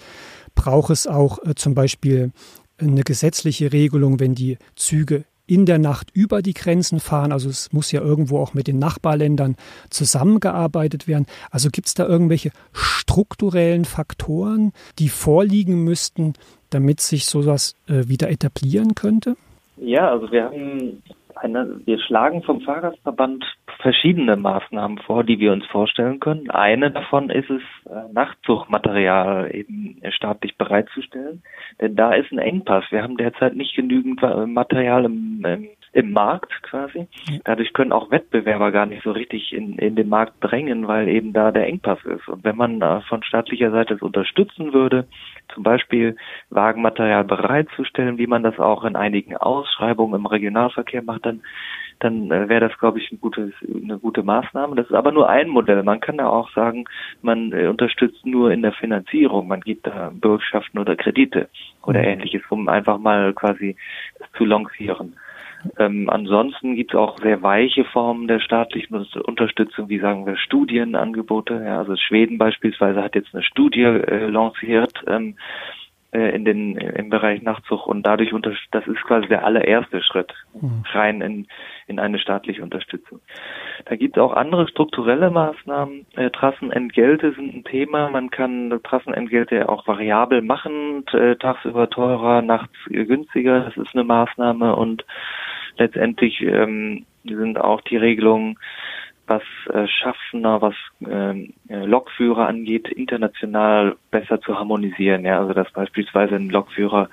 braucht 0.55 0.89
es 0.89 1.07
auch 1.07 1.39
äh, 1.45 1.55
zum 1.55 1.75
Beispiel 1.75 2.31
eine 2.77 3.03
gesetzliche 3.03 3.71
Regelung, 3.71 4.19
wenn 4.19 4.35
die 4.35 4.57
Züge 4.75 5.25
in 5.45 5.66
der 5.66 5.78
Nacht 5.78 6.10
über 6.13 6.42
die 6.42 6.54
Grenzen 6.54 7.00
fahren. 7.00 7.31
Also 7.31 7.50
es 7.50 7.74
muss 7.74 7.92
ja 7.92 8.01
irgendwo 8.01 8.40
auch 8.40 8.54
mit 8.54 8.68
den 8.68 8.80
Nachbarländern 8.80 9.56
zusammengearbeitet 9.90 11.07
werden. 11.07 11.25
Also 11.51 11.69
gibt 11.69 11.88
es 11.88 11.94
da 11.94 12.07
irgendwelche 12.07 12.51
strukturellen 12.72 13.86
Faktoren, 13.86 14.72
die 15.00 15.10
vorliegen 15.10 15.84
müssten, 15.84 16.34
damit 16.69 17.01
sich 17.01 17.25
sowas 17.25 17.75
äh, 17.88 18.07
wieder 18.07 18.30
etablieren 18.30 18.95
könnte? 18.95 19.36
Ja, 19.78 20.12
also 20.12 20.31
wir 20.31 20.45
haben 20.45 21.04
eine, 21.35 21.81
wir 21.85 22.00
schlagen 22.00 22.44
vom 22.44 22.62
Fahrgastverband 22.62 23.44
verschiedene 23.80 24.35
Maßnahmen 24.35 25.00
vor, 25.00 25.24
die 25.24 25.39
wir 25.39 25.51
uns 25.51 25.65
vorstellen 25.68 26.19
können. 26.19 26.50
Eine 26.50 26.91
davon 26.91 27.30
ist 27.30 27.50
es, 27.50 27.62
äh, 27.91 28.12
Nachtzugmaterial 28.13 29.53
eben 29.53 30.01
staatlich 30.09 30.57
bereitzustellen, 30.57 31.44
denn 31.81 31.95
da 31.95 32.13
ist 32.13 32.31
ein 32.31 32.39
Engpass. 32.39 32.85
Wir 32.89 33.03
haben 33.03 33.18
derzeit 33.18 33.56
nicht 33.56 33.75
genügend 33.75 34.22
Material 34.48 35.05
im, 35.05 35.43
im 35.46 35.67
im 35.93 36.12
Markt 36.12 36.51
quasi. 36.63 37.07
Dadurch 37.45 37.71
können 37.73 37.91
auch 37.91 38.09
Wettbewerber 38.09 38.71
gar 38.71 38.88
nicht 38.88 39.03
so 39.03 39.12
richtig 39.12 39.53
in, 39.53 39.77
in 39.77 39.95
den 39.95 40.09
Markt 40.09 40.33
drängen, 40.41 40.88
weil 40.88 41.07
eben 41.07 41.33
da 41.33 41.51
der 41.51 41.67
Engpass 41.67 42.03
ist. 42.03 42.27
Und 42.27 42.43
wenn 42.43 42.57
man 42.57 42.81
äh, 42.81 43.01
von 43.01 43.23
staatlicher 43.23 43.71
Seite 43.71 43.93
es 43.93 44.01
unterstützen 44.01 44.73
würde, 44.73 45.07
zum 45.53 45.62
Beispiel 45.63 46.15
Wagenmaterial 46.50 47.23
bereitzustellen, 47.23 48.17
wie 48.17 48.27
man 48.27 48.41
das 48.41 48.59
auch 48.59 48.83
in 48.83 48.95
einigen 48.95 49.38
Ausschreibungen 49.38 50.15
im 50.15 50.25
Regionalverkehr 50.25 51.03
macht, 51.03 51.25
dann 51.25 51.41
dann 52.00 52.31
äh, 52.31 52.50
wäre 52.50 52.67
das, 52.67 52.77
glaube 52.79 53.00
ich, 53.00 53.12
ein 53.12 53.21
gutes, 53.21 53.53
eine 53.62 53.97
gute 53.97 54.23
Maßnahme. 54.23 54.75
Das 54.75 54.88
ist 54.88 54.93
aber 54.93 55.12
nur 55.12 55.29
ein 55.29 55.47
Modell. 55.47 55.83
Man 55.83 56.00
kann 56.00 56.17
da 56.17 56.27
auch 56.27 56.51
sagen, 56.51 56.85
man 57.21 57.53
äh, 57.53 57.67
unterstützt 57.67 58.25
nur 58.25 58.51
in 58.51 58.62
der 58.62 58.73
Finanzierung. 58.73 59.47
Man 59.47 59.62
gibt 59.62 59.88
da 59.88 60.12
Bürgschaften 60.13 60.79
oder 60.79 60.95
Kredite 60.95 61.47
oder 61.83 62.00
mhm. 62.00 62.07
ähnliches, 62.07 62.41
um 62.50 62.67
einfach 62.67 62.97
mal 62.97 63.33
quasi 63.33 63.77
zu 64.38 64.43
lancieren. 64.43 65.15
Ähm, 65.77 66.10
ansonsten 66.10 66.75
gibt 66.75 66.93
es 66.93 67.00
auch 67.00 67.17
sehr 67.20 67.41
weiche 67.41 67.86
Formen 67.86 68.27
der 68.27 68.39
staatlichen 68.39 68.96
Unterstützung, 69.25 69.89
wie 69.89 70.00
sagen 70.00 70.25
wir 70.25 70.38
Studienangebote. 70.38 71.63
Ja, 71.65 71.79
also 71.79 71.96
Schweden 71.96 72.38
beispielsweise 72.38 73.01
hat 73.03 73.15
jetzt 73.15 73.34
eine 73.34 73.43
Studie 73.43 73.84
äh, 73.84 74.27
lanciert 74.27 74.93
ähm, 75.08 75.36
äh, 76.12 76.36
in 76.36 76.46
den 76.46 76.77
im 76.77 77.10
Bereich 77.10 77.41
Nachtzug 77.41 77.88
und 77.88 78.05
dadurch 78.05 78.34
unter 78.34 78.53
das 78.72 78.86
ist 78.88 79.03
quasi 79.03 79.27
der 79.27 79.46
allererste 79.46 80.01
Schritt 80.03 80.34
mhm. 80.53 80.84
rein 80.91 81.22
in 81.22 81.48
in 81.88 82.00
eine 82.00 82.20
staatliche 82.20 82.62
Unterstützung. 82.62 83.20
Da 83.86 83.96
gibt 83.96 84.15
es 84.15 84.24
auch 84.24 84.34
andere 84.34 84.67
strukturelle 84.67 85.32
Maßnahmen. 85.32 86.05
Äh, 86.15 86.29
Trassenentgelte 86.29 87.34
sind 87.34 87.55
ein 87.55 87.63
Thema. 87.63 88.10
Man 88.10 88.29
kann 88.29 88.79
Trassenentgelte 88.84 89.67
auch 89.67 89.88
variabel 89.88 90.41
machen, 90.41 91.05
äh, 91.13 91.36
tagsüber 91.36 91.89
teurer, 91.89 92.41
nachts 92.41 92.75
günstiger. 92.86 93.62
Das 93.62 93.77
ist 93.77 93.93
eine 93.96 94.03
Maßnahme 94.03 94.75
und 94.75 95.05
letztendlich 95.77 96.42
ähm, 96.42 97.06
sind 97.24 97.60
auch 97.60 97.82
die 97.82 97.98
Regelungen, 97.98 98.58
was 99.27 99.44
äh, 99.72 99.88
Schaffner, 99.88 100.62
was 100.62 100.75
ähm, 101.08 101.53
äh, 101.70 101.86
Lokführer 101.86 102.48
angeht, 102.48 102.89
international 102.89 103.96
besser 104.12 104.42
zu 104.42 104.60
harmonisieren. 104.60 105.25
Ja, 105.25 105.39
also 105.39 105.53
dass 105.53 105.72
beispielsweise 105.72 106.36
ein 106.36 106.50
Lokführer 106.50 107.10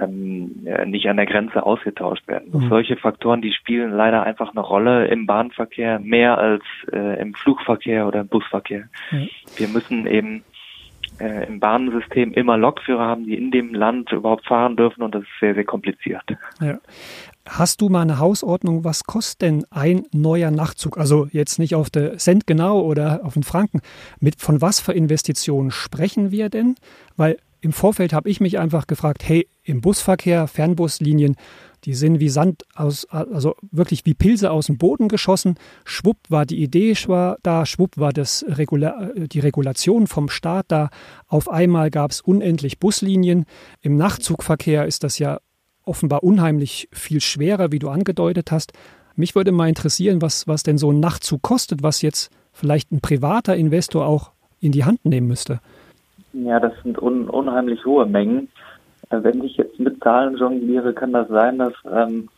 ähm, 0.00 0.66
nicht 0.86 1.08
an 1.08 1.16
der 1.16 1.26
Grenze 1.26 1.64
ausgetauscht 1.64 2.26
werden. 2.26 2.50
Mhm. 2.52 2.68
Solche 2.68 2.96
Faktoren, 2.96 3.42
die 3.42 3.52
spielen 3.52 3.92
leider 3.92 4.22
einfach 4.22 4.50
eine 4.50 4.60
Rolle 4.60 5.06
im 5.06 5.26
Bahnverkehr 5.26 6.00
mehr 6.00 6.38
als 6.38 6.64
äh, 6.92 7.20
im 7.20 7.34
Flugverkehr 7.34 8.06
oder 8.06 8.20
im 8.20 8.28
Busverkehr. 8.28 8.88
Mhm. 9.10 9.28
Wir 9.56 9.68
müssen 9.68 10.06
eben 10.06 10.44
äh, 11.20 11.46
im 11.46 11.60
Bahnsystem 11.60 12.32
immer 12.32 12.56
Lokführer 12.56 13.04
haben, 13.04 13.26
die 13.26 13.36
in 13.36 13.50
dem 13.50 13.74
Land 13.74 14.10
überhaupt 14.12 14.46
fahren 14.46 14.76
dürfen 14.76 15.02
und 15.02 15.14
das 15.14 15.22
ist 15.22 15.40
sehr, 15.40 15.54
sehr 15.54 15.64
kompliziert. 15.64 16.24
Ja. 16.60 16.78
Hast 17.46 17.82
du 17.82 17.90
mal 17.90 18.02
eine 18.02 18.18
Hausordnung, 18.18 18.84
was 18.84 19.04
kostet 19.04 19.42
denn 19.42 19.66
ein 19.70 20.04
neuer 20.12 20.50
Nachtzug? 20.50 20.96
Also 20.96 21.28
jetzt 21.30 21.58
nicht 21.58 21.74
auf 21.74 21.90
der 21.90 22.16
Cent 22.16 22.46
genau 22.46 22.80
oder 22.80 23.20
auf 23.22 23.34
den 23.34 23.42
Franken. 23.42 23.80
Mit 24.18 24.40
von 24.40 24.62
was 24.62 24.80
für 24.80 24.92
Investitionen 24.92 25.70
sprechen 25.70 26.30
wir 26.30 26.48
denn? 26.48 26.76
Weil 27.16 27.36
im 27.60 27.72
Vorfeld 27.72 28.12
habe 28.14 28.30
ich 28.30 28.40
mich 28.40 28.58
einfach 28.58 28.86
gefragt, 28.86 29.26
hey, 29.26 29.48
im 29.62 29.82
Busverkehr, 29.82 30.46
Fernbuslinien, 30.46 31.36
die 31.84 31.94
sind 31.94 32.18
wie 32.18 32.30
Sand 32.30 32.62
aus, 32.74 33.06
also 33.10 33.56
wirklich 33.70 34.06
wie 34.06 34.14
Pilze 34.14 34.50
aus 34.50 34.66
dem 34.66 34.78
Boden 34.78 35.08
geschossen. 35.08 35.56
Schwupp 35.84 36.18
war 36.28 36.46
die 36.46 36.62
Idee 36.62 36.94
war 37.06 37.38
da, 37.42 37.66
schwupp 37.66 37.98
war 37.98 38.12
das 38.12 38.44
Regula 38.48 39.10
die 39.16 39.40
Regulation 39.40 40.06
vom 40.06 40.30
Staat 40.30 40.66
da. 40.68 40.88
Auf 41.26 41.50
einmal 41.50 41.90
gab 41.90 42.10
es 42.10 42.22
unendlich 42.22 42.78
Buslinien. 42.78 43.44
Im 43.82 43.96
Nachtzugverkehr 43.96 44.86
ist 44.86 45.04
das 45.04 45.18
ja 45.18 45.40
offenbar 45.86 46.22
unheimlich 46.22 46.88
viel 46.92 47.20
schwerer, 47.20 47.72
wie 47.72 47.78
du 47.78 47.88
angedeutet 47.88 48.50
hast. 48.52 48.72
Mich 49.16 49.34
würde 49.34 49.52
mal 49.52 49.68
interessieren, 49.68 50.22
was, 50.22 50.48
was 50.48 50.62
denn 50.62 50.78
so 50.78 50.90
ein 50.90 51.00
Nachtzug 51.00 51.42
kostet, 51.42 51.82
was 51.82 52.02
jetzt 52.02 52.30
vielleicht 52.52 52.92
ein 52.92 53.00
privater 53.00 53.56
Investor 53.56 54.06
auch 54.06 54.32
in 54.60 54.72
die 54.72 54.84
Hand 54.84 55.04
nehmen 55.04 55.28
müsste. 55.28 55.60
Ja, 56.32 56.58
das 56.58 56.72
sind 56.82 57.00
un 57.00 57.28
unheimlich 57.28 57.84
hohe 57.84 58.06
Mengen. 58.06 58.48
Äh, 59.10 59.22
wenn 59.22 59.44
ich 59.44 59.56
jetzt 59.56 59.78
mit 59.78 60.02
Zahlen 60.02 60.36
jongliere, 60.36 60.92
kann 60.92 61.12
das 61.12 61.28
sein, 61.28 61.58
dass, 61.58 61.74
ähm, 61.92 62.28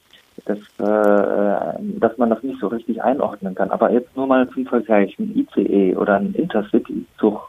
dass, 0.44 0.58
äh, 0.58 1.78
dass 1.98 2.18
man 2.18 2.30
das 2.30 2.42
nicht 2.42 2.60
so 2.60 2.66
richtig 2.68 3.02
einordnen 3.02 3.54
kann. 3.54 3.70
Aber 3.70 3.90
jetzt 3.90 4.14
nur 4.16 4.26
mal 4.26 4.48
zum 4.50 4.66
Vergleich, 4.66 5.18
ein 5.18 5.34
ICE 5.34 5.96
oder 5.96 6.16
ein 6.16 6.34
Intercity-Zug 6.34 7.48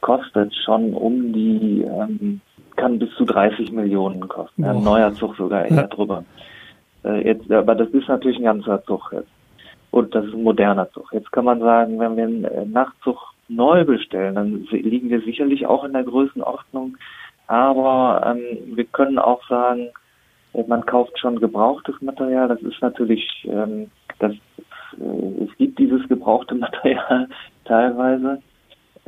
kostet 0.00 0.54
schon 0.54 0.94
um 0.94 1.32
die, 1.32 1.82
ähm, 1.82 2.40
kann 2.78 2.98
bis 2.98 3.14
zu 3.16 3.24
30 3.24 3.72
Millionen 3.72 4.26
kosten. 4.28 4.64
Oh. 4.64 4.68
Ein 4.68 4.82
neuer 4.82 5.12
Zug 5.12 5.36
sogar 5.36 5.66
eher 5.66 5.76
ja. 5.76 5.86
drüber. 5.86 6.24
Äh, 7.04 7.26
jetzt, 7.26 7.50
aber 7.50 7.74
das 7.74 7.88
ist 7.90 8.08
natürlich 8.08 8.38
ein 8.38 8.44
ganzer 8.44 8.82
Zug 8.84 9.10
jetzt. 9.12 9.28
Und 9.90 10.14
das 10.14 10.24
ist 10.24 10.34
ein 10.34 10.42
moderner 10.42 10.90
Zug. 10.90 11.12
Jetzt 11.12 11.32
kann 11.32 11.44
man 11.44 11.60
sagen, 11.60 11.98
wenn 11.98 12.16
wir 12.16 12.24
einen 12.24 12.44
äh, 12.44 12.64
Nachtzug 12.64 13.18
neu 13.48 13.84
bestellen, 13.84 14.34
dann 14.34 14.66
liegen 14.70 15.10
wir 15.10 15.20
sicherlich 15.22 15.66
auch 15.66 15.84
in 15.84 15.92
der 15.92 16.04
Größenordnung. 16.04 16.96
Aber 17.46 18.22
ähm, 18.26 18.76
wir 18.76 18.84
können 18.84 19.18
auch 19.18 19.46
sagen, 19.48 19.88
äh, 20.52 20.62
man 20.66 20.84
kauft 20.84 21.18
schon 21.18 21.40
gebrauchtes 21.40 22.00
Material. 22.02 22.48
Das 22.48 22.60
ist 22.60 22.80
natürlich, 22.82 23.26
ähm, 23.50 23.90
das, 24.18 24.32
äh, 24.32 25.44
es 25.44 25.56
gibt 25.56 25.78
dieses 25.78 26.06
gebrauchte 26.08 26.54
Material 26.66 27.28
teilweise, 27.64 28.42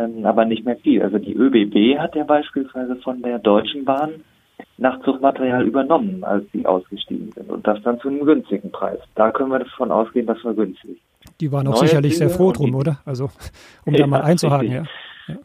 ähm, 0.01 0.25
aber 0.25 0.45
nicht 0.45 0.65
mehr 0.65 0.77
viel. 0.77 1.03
Also 1.03 1.19
die 1.19 1.35
ÖBB 1.35 1.99
hat 1.99 2.15
ja 2.15 2.25
beispielsweise 2.25 2.97
von 2.97 3.23
der 3.23 3.39
Deutschen 3.39 3.85
Bahn 3.85 4.11
Nachtzugmaterial 4.79 5.67
übernommen, 5.67 6.25
als 6.25 6.45
sie 6.53 6.67
ausgestiegen 6.67 7.33
sind. 7.33 7.51
Und 7.51 7.67
das 7.67 7.83
dann 7.83 8.01
zu 8.01 8.09
einem 8.09 8.25
günstigen 8.25 8.71
Preis. 8.71 8.99
Da 9.15 9.31
können 9.31 9.51
wir 9.51 9.59
davon 9.59 9.91
ausgehen, 9.91 10.27
das 10.27 10.43
war 10.45 10.55
günstig. 10.55 10.99
Die 11.41 11.53
waren 11.53 11.67
auch 11.67 11.77
Neue 11.77 11.89
sicherlich 11.89 12.15
Züge 12.15 12.29
sehr 12.29 12.37
froh 12.37 12.53
drum, 12.53 12.75
oder? 12.75 13.01
Also, 13.05 13.31
um 13.85 13.95
ja, 13.95 14.01
da 14.01 14.07
mal 14.07 14.23
einzuhaken, 14.23 14.71
ja. 14.71 14.85
ja. 15.29 15.37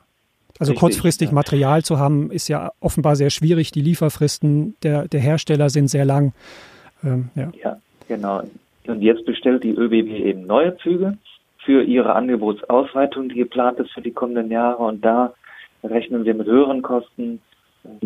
Also 0.58 0.72
richtig, 0.72 0.80
kurzfristig 0.80 1.30
ja. 1.30 1.34
Material 1.34 1.84
zu 1.84 2.00
haben, 2.00 2.32
ist 2.32 2.48
ja 2.48 2.72
offenbar 2.80 3.16
sehr 3.16 3.30
schwierig. 3.30 3.72
Die 3.72 3.82
Lieferfristen 3.82 4.76
der, 4.84 5.08
der 5.08 5.20
Hersteller 5.20 5.70
sind 5.70 5.90
sehr 5.90 6.06
lang. 6.06 6.34
Ähm, 7.04 7.30
ja. 7.36 7.52
ja, 7.62 7.78
genau. 8.08 8.42
Und 8.88 9.02
jetzt 9.02 9.26
bestellt 9.26 9.64
die 9.64 9.72
ÖBB 9.72 10.26
eben 10.26 10.46
neue 10.46 10.78
Züge 10.78 11.18
für 11.66 11.84
ihre 11.84 12.16
Angebotsausweitung, 12.16 13.30
die 13.30 13.36
geplant 13.36 13.80
ist 13.80 13.92
für 13.92 14.02
die 14.02 14.12
kommenden 14.12 14.52
Jahre. 14.52 14.84
Und 14.84 15.04
da 15.04 15.34
rechnen 15.84 16.26
wir 16.26 16.34
mit 16.34 16.48
höheren 16.48 16.82
Kosten, 16.82 17.42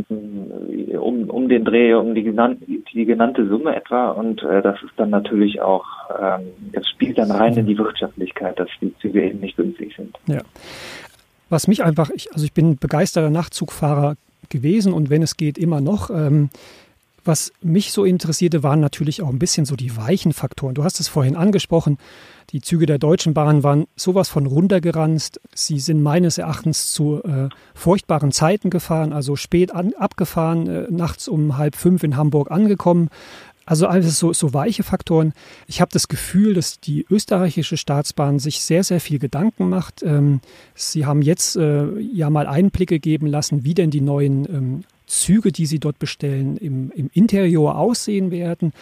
um, 0.10 1.30
um 1.30 1.50
den 1.50 1.66
Dreh, 1.66 1.94
um 1.94 2.13
die, 2.16 2.24
genannte, 2.24 2.66
die 2.66 3.06
genannte 3.06 3.48
Summe 3.48 3.75
etwa. 3.75 4.12
Und 4.12 4.42
äh, 4.44 4.62
das 4.62 4.82
ist 4.84 4.94
dann 4.98 5.10
natürlich 5.10 5.62
auch, 5.62 5.86
ähm, 6.20 6.48
das 6.74 6.88
spielt 6.88 7.18
dann 7.18 7.32
rein 7.32 7.56
in 7.56 7.66
die 7.66 7.78
Wirtschaftlichkeit, 7.78 8.60
dass 8.60 8.70
die 8.82 8.94
Züge 9.00 9.24
eben 9.24 9.39
nicht 9.39 9.58
günstig 9.58 9.96
sind. 9.96 10.18
Ja. 10.28 10.42
Was 11.50 11.68
mich 11.68 11.84
einfach, 11.84 12.10
ich, 12.12 12.32
also 12.32 12.46
ich 12.46 12.54
bin 12.54 12.78
begeisterter 12.78 13.30
Nachtzugfahrer 13.30 14.16
gewesen 14.50 14.94
und 14.94 15.10
wenn 15.10 15.22
es 15.22 15.38
geht, 15.38 15.58
immer 15.58 15.82
noch. 15.82 16.10
Ähm, 16.10 16.50
was 17.30 17.54
mich 17.62 17.94
so 17.94 18.04
interessierte, 18.06 18.64
waren 18.64 18.80
natürlich 18.80 19.22
auch 19.22 19.30
ein 19.30 19.40
bisschen 19.40 19.66
so 19.66 19.76
die 19.76 19.96
weichen 19.96 20.34
Faktoren. 20.34 20.74
Du 20.74 20.84
hast 20.84 21.00
es 21.00 21.08
vorhin 21.08 21.36
angesprochen. 21.36 22.00
Die 22.50 22.60
Züge 22.60 22.88
der 22.88 22.98
Deutschen 22.98 23.36
Bahn 23.36 23.62
waren 23.62 23.86
sowas 23.96 24.30
von 24.30 24.48
runtergeranzt. 24.48 25.40
Sie 25.54 25.80
sind 25.80 26.02
meines 26.02 26.40
Erachtens 26.40 26.92
zu 26.92 27.24
äh, 27.24 27.50
furchtbaren 27.76 28.32
Zeiten 28.32 28.72
gefahren, 28.72 29.14
also 29.14 29.36
spät 29.36 29.72
an, 29.72 29.94
abgefahren, 29.94 30.68
äh, 30.68 30.88
nachts 30.90 31.28
um 31.28 31.58
halb 31.58 31.76
fünf 31.76 32.04
in 32.04 32.18
Hamburg 32.18 32.50
angekommen. 32.50 33.10
Also 33.68 33.86
alles 33.86 34.18
so, 34.18 34.34
so 34.34 34.56
weiche 34.56 34.82
Faktoren. 34.82 35.34
Ich 35.68 35.80
habe 35.80 35.92
das 35.94 36.08
Gefühl, 36.08 36.56
dass 36.56 36.80
die 36.80 37.06
österreichische 37.08 37.78
Staatsbahn 37.78 38.40
sich 38.40 38.62
sehr, 38.62 38.84
sehr 38.84 39.00
viel 39.00 39.20
Gedanken 39.20 39.70
macht. 39.70 40.02
Ähm, 40.02 40.42
sie 40.74 41.06
haben 41.06 41.22
jetzt 41.22 41.56
äh, 41.56 42.00
ja 42.00 42.32
mal 42.32 42.48
Einblicke 42.48 43.00
geben 43.00 43.28
lassen, 43.28 43.64
wie 43.64 43.76
denn 43.76 43.92
die 43.92 44.02
neuen 44.02 44.46
ähm, 44.46 44.84
Züge, 45.10 45.51
die 45.51 45.66
sie 45.66 45.80
dort 45.80 46.00
bestellen, 46.00 46.58
im, 46.58 46.92
im 46.92 47.10
Interior 47.13 47.78
aussehen 47.78 48.32
werden. 48.32 48.74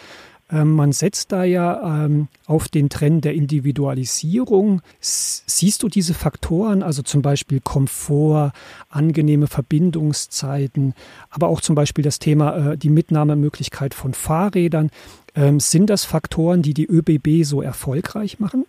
Ähm, 0.50 0.72
man 0.72 0.92
setzt 0.92 1.32
da 1.32 1.44
ja 1.44 2.04
ähm, 2.04 2.28
auf 2.46 2.68
den 2.68 2.88
Trend 2.88 3.24
der 3.24 3.34
Individualisierung. 3.34 4.80
siehst 5.00 5.82
du 5.82 5.88
diese 5.88 6.14
Faktoren, 6.14 6.82
also 6.82 7.02
zum 7.02 7.22
Beispiel 7.22 7.60
Komfort, 7.60 8.52
angenehme 8.88 9.46
Verbindungszeiten, 9.46 10.94
aber 11.30 11.48
auch 11.48 11.60
zum 11.60 11.74
Beispiel 11.74 12.04
das 12.04 12.18
Thema 12.18 12.72
äh, 12.72 12.78
die 12.78 12.90
Mitnahmemöglichkeit 12.90 13.94
von 13.94 14.14
Fahrrädern, 14.14 14.90
ähm, 15.34 15.60
sind 15.60 15.90
das 15.90 16.04
Faktoren, 16.04 16.62
die 16.62 16.74
die 16.74 16.86
ÖBB 16.86 17.44
so 17.44 17.60
erfolgreich 17.60 18.40
machen? 18.40 18.64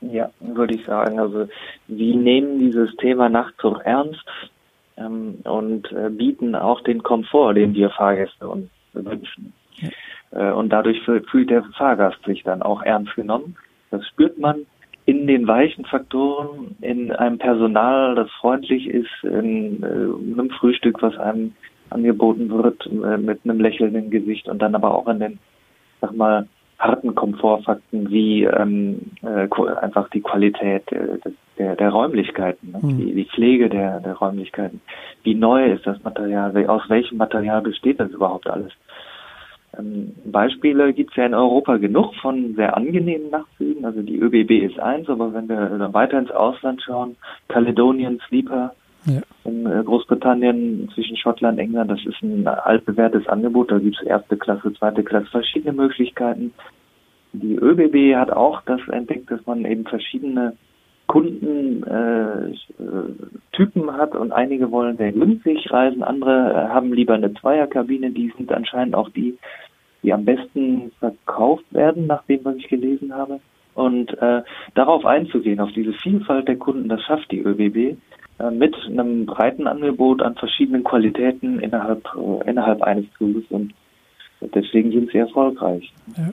Ja, 0.00 0.30
würde 0.40 0.74
ich 0.74 0.84
sagen. 0.86 1.18
Also 1.18 1.48
wir 1.88 2.16
nehmen 2.16 2.58
dieses 2.58 2.94
Thema 2.96 3.28
Nachtzug 3.28 3.80
ernst 3.84 4.24
ähm, 4.96 5.38
und 5.44 5.90
äh, 5.92 6.10
bieten 6.10 6.54
auch 6.54 6.80
den 6.82 7.02
Komfort, 7.02 7.54
den 7.54 7.74
wir 7.74 7.90
Fahrgäste 7.90 8.48
uns 8.48 8.68
wünschen. 8.92 9.52
Äh, 10.30 10.50
und 10.52 10.70
dadurch 10.70 11.00
fühlt 11.02 11.50
der 11.50 11.64
Fahrgast 11.76 12.22
sich 12.24 12.42
dann 12.42 12.62
auch 12.62 12.82
ernst 12.82 13.14
genommen. 13.14 13.56
Das 13.90 14.06
spürt 14.08 14.38
man 14.38 14.66
in 15.06 15.26
den 15.26 15.46
weichen 15.46 15.84
Faktoren, 15.84 16.76
in 16.80 17.12
einem 17.12 17.38
Personal, 17.38 18.14
das 18.14 18.30
freundlich 18.40 18.86
ist, 18.86 19.12
in 19.22 19.82
äh, 19.82 19.86
einem 19.86 20.50
Frühstück, 20.50 21.02
was 21.02 21.16
einem 21.18 21.52
angeboten 21.90 22.50
wird, 22.50 22.86
äh, 22.86 23.18
mit 23.18 23.40
einem 23.44 23.60
lächelnden 23.60 24.10
Gesicht 24.10 24.48
und 24.48 24.60
dann 24.60 24.74
aber 24.74 24.94
auch 24.94 25.06
in 25.08 25.20
den, 25.20 25.38
sag 26.00 26.14
mal, 26.14 26.48
harten 26.78 27.14
Komfortfakten 27.14 28.10
wie 28.10 28.44
ähm, 28.44 29.00
äh, 29.22 29.48
einfach 29.80 30.08
die 30.10 30.20
Qualität 30.22 30.90
äh, 30.92 31.18
der, 31.58 31.76
der 31.76 31.90
Räumlichkeiten, 31.90 32.72
ne? 32.72 32.80
mhm. 32.82 32.98
die, 32.98 33.14
die 33.14 33.24
Pflege 33.26 33.68
der, 33.68 34.00
der 34.00 34.14
Räumlichkeiten. 34.14 34.80
Wie 35.22 35.34
neu 35.34 35.72
ist 35.72 35.86
das 35.86 36.02
Material? 36.02 36.66
Aus 36.66 36.82
welchem 36.88 37.18
Material 37.18 37.62
besteht 37.62 38.00
das 38.00 38.10
überhaupt 38.10 38.48
alles? 38.48 38.72
Ähm, 39.78 40.14
Beispiele 40.24 40.92
gibt 40.92 41.10
es 41.10 41.16
ja 41.16 41.26
in 41.26 41.34
Europa 41.34 41.76
genug 41.76 42.14
von 42.16 42.54
sehr 42.54 42.76
angenehmen 42.76 43.30
Nachtzügen. 43.30 43.84
Also 43.84 44.02
die 44.02 44.18
ÖBB 44.18 44.70
ist 44.70 44.78
eins, 44.78 45.08
aber 45.08 45.32
wenn 45.34 45.48
wir 45.48 45.56
dann 45.56 45.94
weiter 45.94 46.18
ins 46.18 46.30
Ausland 46.30 46.82
schauen, 46.82 47.16
Caledonian 47.48 48.20
Sleeper 48.28 48.74
ja. 49.06 49.20
in 49.44 49.66
äh, 49.66 49.82
Großbritannien 49.84 50.90
zwischen 50.94 51.16
Schottland, 51.16 51.58
England, 51.58 51.90
das 51.90 52.04
ist 52.04 52.22
ein 52.22 52.46
altbewährtes 52.46 53.26
Angebot. 53.28 53.70
Da 53.70 53.78
gibt 53.78 53.96
es 54.00 54.06
erste 54.06 54.36
Klasse, 54.36 54.72
zweite 54.74 55.02
Klasse, 55.02 55.26
verschiedene 55.26 55.72
Möglichkeiten. 55.72 56.52
Die 57.32 57.56
ÖBB 57.56 58.16
hat 58.16 58.30
auch 58.30 58.62
das 58.62 58.80
entdeckt, 58.88 59.30
dass 59.30 59.44
man 59.46 59.64
eben 59.64 59.84
verschiedene 59.84 60.56
Kundentypen 61.06 62.54
äh, 63.88 63.92
hat 63.92 64.14
und 64.14 64.32
einige 64.32 64.70
wollen 64.70 64.96
sehr 64.96 65.12
günstig 65.12 65.70
reisen, 65.70 66.02
andere 66.02 66.52
äh, 66.52 66.68
haben 66.68 66.92
lieber 66.92 67.14
eine 67.14 67.34
Zweierkabine, 67.34 68.10
die 68.10 68.32
sind 68.36 68.50
anscheinend 68.52 68.94
auch 68.94 69.10
die, 69.10 69.36
die 70.02 70.12
am 70.12 70.24
besten 70.24 70.92
verkauft 70.98 71.66
werden, 71.70 72.06
nach 72.06 72.24
dem, 72.24 72.44
was 72.44 72.56
ich 72.56 72.68
gelesen 72.68 73.14
habe. 73.14 73.40
Und 73.74 74.16
äh, 74.18 74.42
darauf 74.74 75.04
einzugehen, 75.04 75.60
auf 75.60 75.72
diese 75.72 75.92
Vielfalt 75.94 76.48
der 76.48 76.56
Kunden, 76.56 76.88
das 76.88 77.02
schafft 77.02 77.30
die 77.32 77.40
ÖBB 77.40 77.98
äh, 78.38 78.50
mit 78.50 78.74
einem 78.86 79.26
breiten 79.26 79.66
Angebot 79.66 80.22
an 80.22 80.36
verschiedenen 80.36 80.84
Qualitäten 80.84 81.60
innerhalb, 81.60 82.08
äh, 82.16 82.48
innerhalb 82.48 82.82
eines 82.82 83.06
Zuges. 83.18 83.44
Und 83.50 83.74
deswegen 84.54 84.90
sind 84.92 85.10
sie 85.10 85.18
erfolgreich. 85.18 85.92
Ja. 86.16 86.30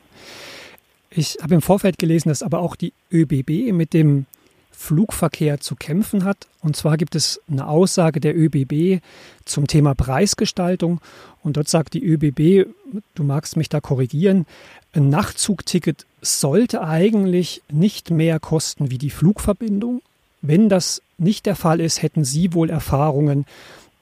Ich 1.14 1.38
habe 1.42 1.56
im 1.56 1.62
Vorfeld 1.62 1.98
gelesen, 1.98 2.30
dass 2.30 2.42
aber 2.42 2.60
auch 2.60 2.76
die 2.76 2.94
ÖBB 3.12 3.74
mit 3.74 3.94
dem 3.94 4.28
Flugverkehr 4.72 5.60
zu 5.60 5.76
kämpfen 5.76 6.24
hat. 6.24 6.48
Und 6.62 6.76
zwar 6.76 6.98
gibt 6.98 7.16
es 7.16 7.42
eine 7.50 7.68
Aussage 7.68 8.20
der 8.20 8.36
ÖBB 8.36 9.02
zum 9.46 9.68
Thema 9.68 9.94
Preisgestaltung. 9.94 11.02
Und 11.44 11.58
dort 11.58 11.68
sagt 11.68 11.94
die 11.94 12.04
ÖBB, 12.04 12.68
du 13.16 13.24
magst 13.24 13.58
mich 13.58 13.70
da 13.70 13.80
korrigieren, 13.80 14.46
ein 14.94 15.10
Nachtzugticket 15.10 16.06
sollte 16.22 16.82
eigentlich 16.82 17.62
nicht 17.72 18.12
mehr 18.12 18.40
kosten 18.40 18.92
wie 18.92 18.98
die 18.98 19.10
Flugverbindung. 19.10 20.02
Wenn 20.42 20.70
das 20.70 21.02
nicht 21.18 21.46
der 21.46 21.56
Fall 21.56 21.80
ist, 21.80 22.02
hätten 22.02 22.24
Sie 22.24 22.54
wohl 22.54 22.70
Erfahrungen, 22.70 23.46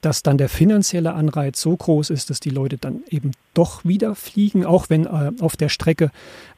dass 0.01 0.23
dann 0.23 0.37
der 0.37 0.49
finanzielle 0.49 1.13
Anreiz 1.13 1.59
so 1.59 1.75
groß 1.75 2.09
ist, 2.09 2.29
dass 2.29 2.39
die 2.39 2.49
Leute 2.49 2.77
dann 2.77 3.03
eben 3.09 3.31
doch 3.53 3.83
wieder 3.83 4.15
fliegen, 4.15 4.65
auch 4.65 4.89
wenn 4.89 5.05
äh, 5.05 5.31
auf 5.41 5.57
der 5.57 5.69
Strecke 5.69 6.11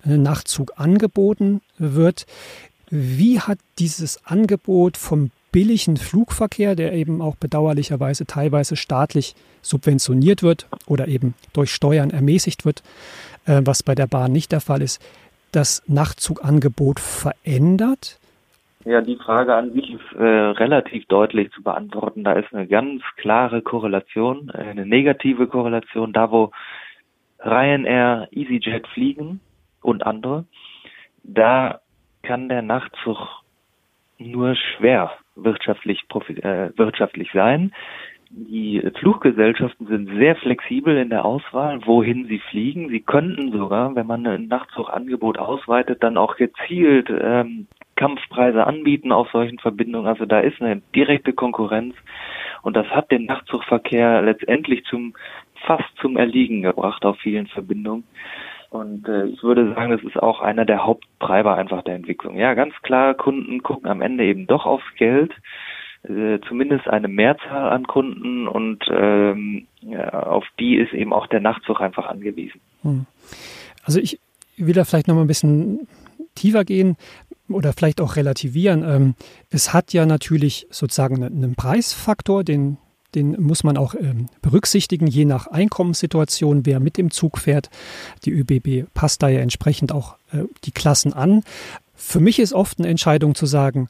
ein 0.03 0.22
Nachtzug 0.22 0.74
angeboten 0.75 1.62
wird. 1.77 2.27
Wie 2.91 3.39
hat 3.39 3.57
dieses 3.79 4.25
Angebot 4.25 4.98
vom 4.98 5.31
billigen 5.51 5.98
Flugverkehr, 5.98 6.75
der 6.75 6.93
eben 6.93 7.21
auch 7.21 7.36
bedauerlicherweise 7.36 8.25
teilweise 8.25 8.75
staatlich 8.75 9.33
subventioniert 9.62 10.43
wird 10.43 10.67
oder 10.88 11.07
eben 11.07 11.33
durch 11.53 11.71
Steuern 11.71 12.10
ermäßigt 12.10 12.65
wird, 12.65 12.83
äh, 13.45 13.62
was 13.63 13.83
bei 13.83 13.95
der 13.95 14.07
Bahn 14.07 14.31
nicht 14.31 14.51
der 14.51 14.62
Fall 14.62 14.81
ist, 14.81 15.01
das 15.51 15.83
Nachtzugangebot 15.88 17.00
verändert? 17.00 18.19
Ja, 18.83 19.01
die 19.01 19.17
Frage 19.17 19.53
an 19.53 19.74
sich 19.74 19.91
ist 19.91 20.13
äh, 20.17 20.24
relativ 20.24 21.05
deutlich 21.05 21.51
zu 21.51 21.62
beantworten. 21.62 22.24
Da 22.24 22.33
ist 22.33 22.51
eine 22.53 22.67
ganz 22.67 23.03
klare 23.17 23.62
Korrelation, 23.62 24.50
äh, 24.53 24.57
eine 24.57 24.86
negative 24.86 25.48
Korrelation. 25.48 26.13
Da, 26.13 26.31
wo 26.31 26.51
Ryanair, 27.39 28.27
EasyJet 28.31 28.88
fliegen 28.88 29.39
und 29.81 30.05
andere, 30.05 30.45
da 31.24 31.81
kann 32.22 32.50
der 32.50 32.62
Nachtzug 32.62 33.18
nur 34.18 34.56
schwer 34.56 35.12
wirtschaftlich, 35.36 36.04
äh, 36.42 36.70
wirtschaftlich 36.78 37.30
sein. 37.34 37.74
Die 38.30 38.82
Fluggesellschaften 39.00 39.88
sind 39.88 40.08
sehr 40.18 40.38
flexibel 40.38 40.98
in 40.98 41.10
der 41.10 41.25
Auswahl, 41.25 41.86
wohin 41.86 42.28
sie 42.28 42.40
fliegen. 42.40 42.88
Sie 42.88 43.01
könnten 43.01 43.51
sogar, 43.51 43.94
wenn 43.96 44.08
man 44.08 44.25
ein 44.25 44.48
Nachtzugangebot 44.48 45.38
ausweitet, 45.38 46.01
dann 46.01 46.18
auch 46.18 46.38
gezielt 46.38 47.10
ähm, 47.10 47.68
Kampfpreise 47.98 48.66
anbieten 48.66 49.12
auf 49.12 49.30
solchen 49.32 49.60
Verbindungen. 49.60 50.08
Also 50.08 50.25
da 50.25 50.40
ist 50.40 50.62
eine 50.62 50.82
direkte 50.96 51.34
Konkurrenz 51.34 51.94
und 52.62 52.78
das 52.78 52.88
hat 52.88 53.12
den 53.12 53.25
Nachtzugverkehr 53.25 54.22
letztendlich 54.22 54.86
zum 54.86 55.13
fast 55.66 55.90
zum 56.00 56.16
Erliegen 56.16 56.62
gebracht 56.62 57.04
auf 57.06 57.18
vielen 57.20 57.48
Verbindungen. 57.48 58.06
Und 58.72 59.06
äh, 59.10 59.25
ich 59.25 59.44
würde 59.44 59.74
sagen, 59.75 59.92
das 59.92 60.01
ist 60.01 60.16
auch 60.18 60.40
einer 60.40 60.63
der 60.63 60.86
Haupttreiber 60.86 61.56
einfach 61.56 61.84
der 61.84 61.96
Entwicklung. 61.96 62.38
Ja, 62.38 62.54
ganz 62.54 62.74
klar, 62.84 63.13
Kunden 63.13 63.62
gucken 63.62 63.90
am 63.90 64.01
Ende 64.01 64.24
eben 64.24 64.48
doch 64.48 64.66
aufs 64.66 64.86
Geld, 64.98 65.34
äh, 66.04 66.40
zumindest 66.48 66.88
eine 66.88 67.10
Mehrzahl 67.10 67.70
an 67.70 67.86
Kunden 67.86 68.48
und 68.48 68.80
ähm, 68.90 69.68
ja, 69.82 70.10
auf 70.24 70.46
die 70.58 70.78
ist 70.78 70.94
eben 70.94 71.12
auch 71.12 71.28
der 71.28 71.42
Nachtzug 71.42 71.82
einfach 71.82 72.08
angewiesen. 72.08 72.62
Hm. 72.84 73.06
Also 73.84 74.00
ich 74.00 74.22
will 74.56 74.74
da 74.74 74.86
vielleicht 74.86 75.10
noch 75.10 75.16
mal 75.16 75.22
ein 75.22 75.28
bisschen 75.28 75.90
tiefer 76.36 76.63
gehen 76.63 76.96
oder 77.50 77.74
vielleicht 77.74 78.00
auch 78.00 78.16
relativieren. 78.16 78.86
Ähm, 78.88 79.16
es 79.50 79.74
hat 79.74 79.92
ja 79.92 80.06
natürlich 80.06 80.66
sozusagen 80.70 81.22
einen 81.22 81.56
Preisfaktor, 81.56 82.46
den 82.46 82.78
den 83.15 83.41
muss 83.41 83.63
man 83.63 83.77
auch 83.77 83.96
ähm, 83.96 84.27
berücksichtigen, 84.41 85.08
je 85.08 85.25
nach 85.25 85.48
Einkommenssituation, 85.48 86.65
wer 86.65 86.80
mit 86.80 86.98
dem 86.98 87.12
Zug 87.12 87.38
fährt. 87.38 87.70
Die 88.25 88.32
ÖBB 88.32 88.91
passt 88.94 89.22
da 89.22 89.27
ja 89.27 89.39
entsprechend 89.39 89.91
auch 89.91 90.15
äh, 90.32 90.44
die 90.63 90.72
Klassen 90.72 91.13
an. 91.13 91.44
Für 91.94 92.20
mich 92.20 92.39
ist 92.39 92.53
oft 92.53 92.80
eine 92.80 92.88
Entscheidung 92.88 93.36
zu 93.36 93.46
sagen, 93.46 93.89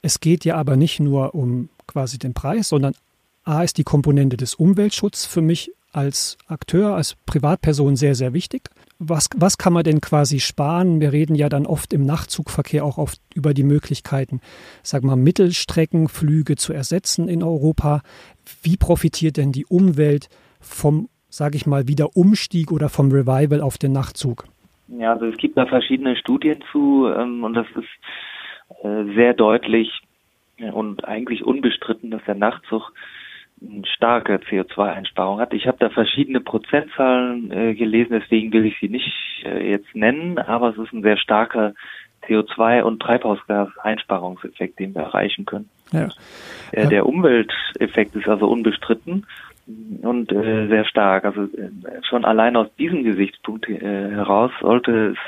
es 0.00 0.20
geht 0.20 0.44
ja 0.44 0.56
aber 0.56 0.76
nicht 0.76 1.00
nur 1.00 1.34
um 1.34 1.68
quasi 1.86 2.18
den 2.18 2.34
Preis, 2.34 2.68
sondern 2.68 2.94
A 3.44 3.62
ist 3.62 3.78
die 3.78 3.84
Komponente 3.84 4.36
des 4.36 4.54
Umweltschutzes 4.54 5.26
für 5.26 5.42
mich 5.42 5.72
als 5.92 6.38
Akteur, 6.46 6.94
als 6.94 7.16
Privatperson 7.26 7.96
sehr, 7.96 8.14
sehr 8.14 8.32
wichtig 8.32 8.70
was, 9.08 9.28
was 9.36 9.58
kann 9.58 9.72
man 9.72 9.84
denn 9.84 10.00
quasi 10.00 10.38
sparen? 10.38 11.00
Wir 11.00 11.12
reden 11.12 11.34
ja 11.34 11.48
dann 11.48 11.66
oft 11.66 11.92
im 11.92 12.04
Nachtzugverkehr 12.04 12.84
auch 12.84 12.98
oft 12.98 13.20
über 13.34 13.54
die 13.54 13.64
Möglichkeiten, 13.64 14.40
wir 15.04 15.08
mal, 15.08 15.16
Mittelstreckenflüge 15.16 16.56
zu 16.56 16.72
ersetzen 16.72 17.28
in 17.28 17.42
Europa. 17.42 18.02
Wie 18.62 18.76
profitiert 18.76 19.36
denn 19.36 19.52
die 19.52 19.66
Umwelt 19.66 20.28
vom, 20.60 21.08
sage 21.28 21.56
ich 21.56 21.66
mal, 21.66 21.88
wieder 21.88 22.16
Umstieg 22.16 22.70
oder 22.70 22.88
vom 22.88 23.10
Revival 23.10 23.60
auf 23.60 23.78
den 23.78 23.92
Nachtzug? 23.92 24.44
Ja, 24.88 25.14
also 25.14 25.26
es 25.26 25.36
gibt 25.36 25.56
da 25.56 25.66
verschiedene 25.66 26.16
Studien 26.16 26.62
zu 26.70 27.08
ähm, 27.08 27.42
und 27.44 27.54
das 27.54 27.66
ist 27.74 28.84
äh, 28.84 29.14
sehr 29.14 29.34
deutlich 29.34 29.90
und 30.72 31.04
eigentlich 31.04 31.44
unbestritten, 31.44 32.10
dass 32.10 32.22
der 32.24 32.36
Nachtzug 32.36 32.92
eine 33.70 33.86
starke 33.86 34.36
CO2-Einsparung 34.36 35.40
hat. 35.40 35.52
Ich 35.52 35.66
habe 35.66 35.78
da 35.78 35.90
verschiedene 35.90 36.40
Prozentzahlen 36.40 37.50
äh, 37.52 37.74
gelesen, 37.74 38.20
deswegen 38.20 38.52
will 38.52 38.66
ich 38.66 38.78
sie 38.80 38.88
nicht 38.88 39.12
äh, 39.44 39.70
jetzt 39.70 39.94
nennen, 39.94 40.38
aber 40.38 40.70
es 40.70 40.78
ist 40.78 40.92
ein 40.92 41.02
sehr 41.02 41.16
starker 41.16 41.74
CO2- 42.26 42.82
und 42.82 43.00
Treibhausgaseinsparungseffekt, 43.00 44.78
den 44.78 44.94
wir 44.94 45.02
erreichen 45.02 45.44
können. 45.44 45.68
Ja. 45.92 46.08
Äh, 46.72 46.88
der 46.88 47.06
Umwelteffekt 47.06 48.14
ist 48.16 48.28
also 48.28 48.48
unbestritten 48.48 49.26
und 50.02 50.32
äh, 50.32 50.68
sehr 50.68 50.84
stark. 50.84 51.24
Also 51.24 51.42
äh, 51.42 51.70
schon 52.08 52.24
allein 52.24 52.56
aus 52.56 52.68
diesem 52.78 53.04
Gesichtspunkt 53.04 53.68
äh, 53.68 53.78
heraus 54.10 54.50
sollte 54.60 55.14
es, 55.14 55.18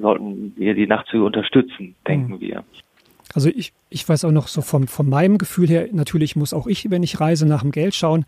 sollten 0.00 0.54
wir 0.56 0.74
die 0.74 0.86
Nachtzüge 0.86 1.24
unterstützen, 1.24 1.94
denken 2.06 2.34
mhm. 2.34 2.40
wir. 2.40 2.64
Also 3.34 3.48
ich, 3.48 3.72
ich 3.88 4.08
weiß 4.08 4.24
auch 4.24 4.30
noch 4.30 4.48
so 4.48 4.60
vom, 4.62 4.86
von 4.88 5.08
meinem 5.08 5.38
Gefühl 5.38 5.68
her, 5.68 5.88
natürlich 5.92 6.36
muss 6.36 6.52
auch 6.52 6.66
ich, 6.66 6.90
wenn 6.90 7.02
ich 7.02 7.20
reise, 7.20 7.46
nach 7.46 7.62
dem 7.62 7.72
Geld 7.72 7.94
schauen. 7.94 8.24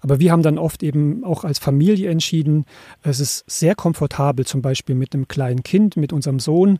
Aber 0.00 0.20
wir 0.20 0.32
haben 0.32 0.42
dann 0.42 0.58
oft 0.58 0.82
eben 0.82 1.24
auch 1.24 1.44
als 1.44 1.58
Familie 1.58 2.10
entschieden, 2.10 2.64
es 3.02 3.20
ist 3.20 3.44
sehr 3.48 3.74
komfortabel, 3.74 4.46
zum 4.46 4.62
Beispiel 4.62 4.94
mit 4.94 5.14
einem 5.14 5.28
kleinen 5.28 5.62
Kind, 5.62 5.96
mit 5.96 6.12
unserem 6.12 6.40
Sohn. 6.40 6.78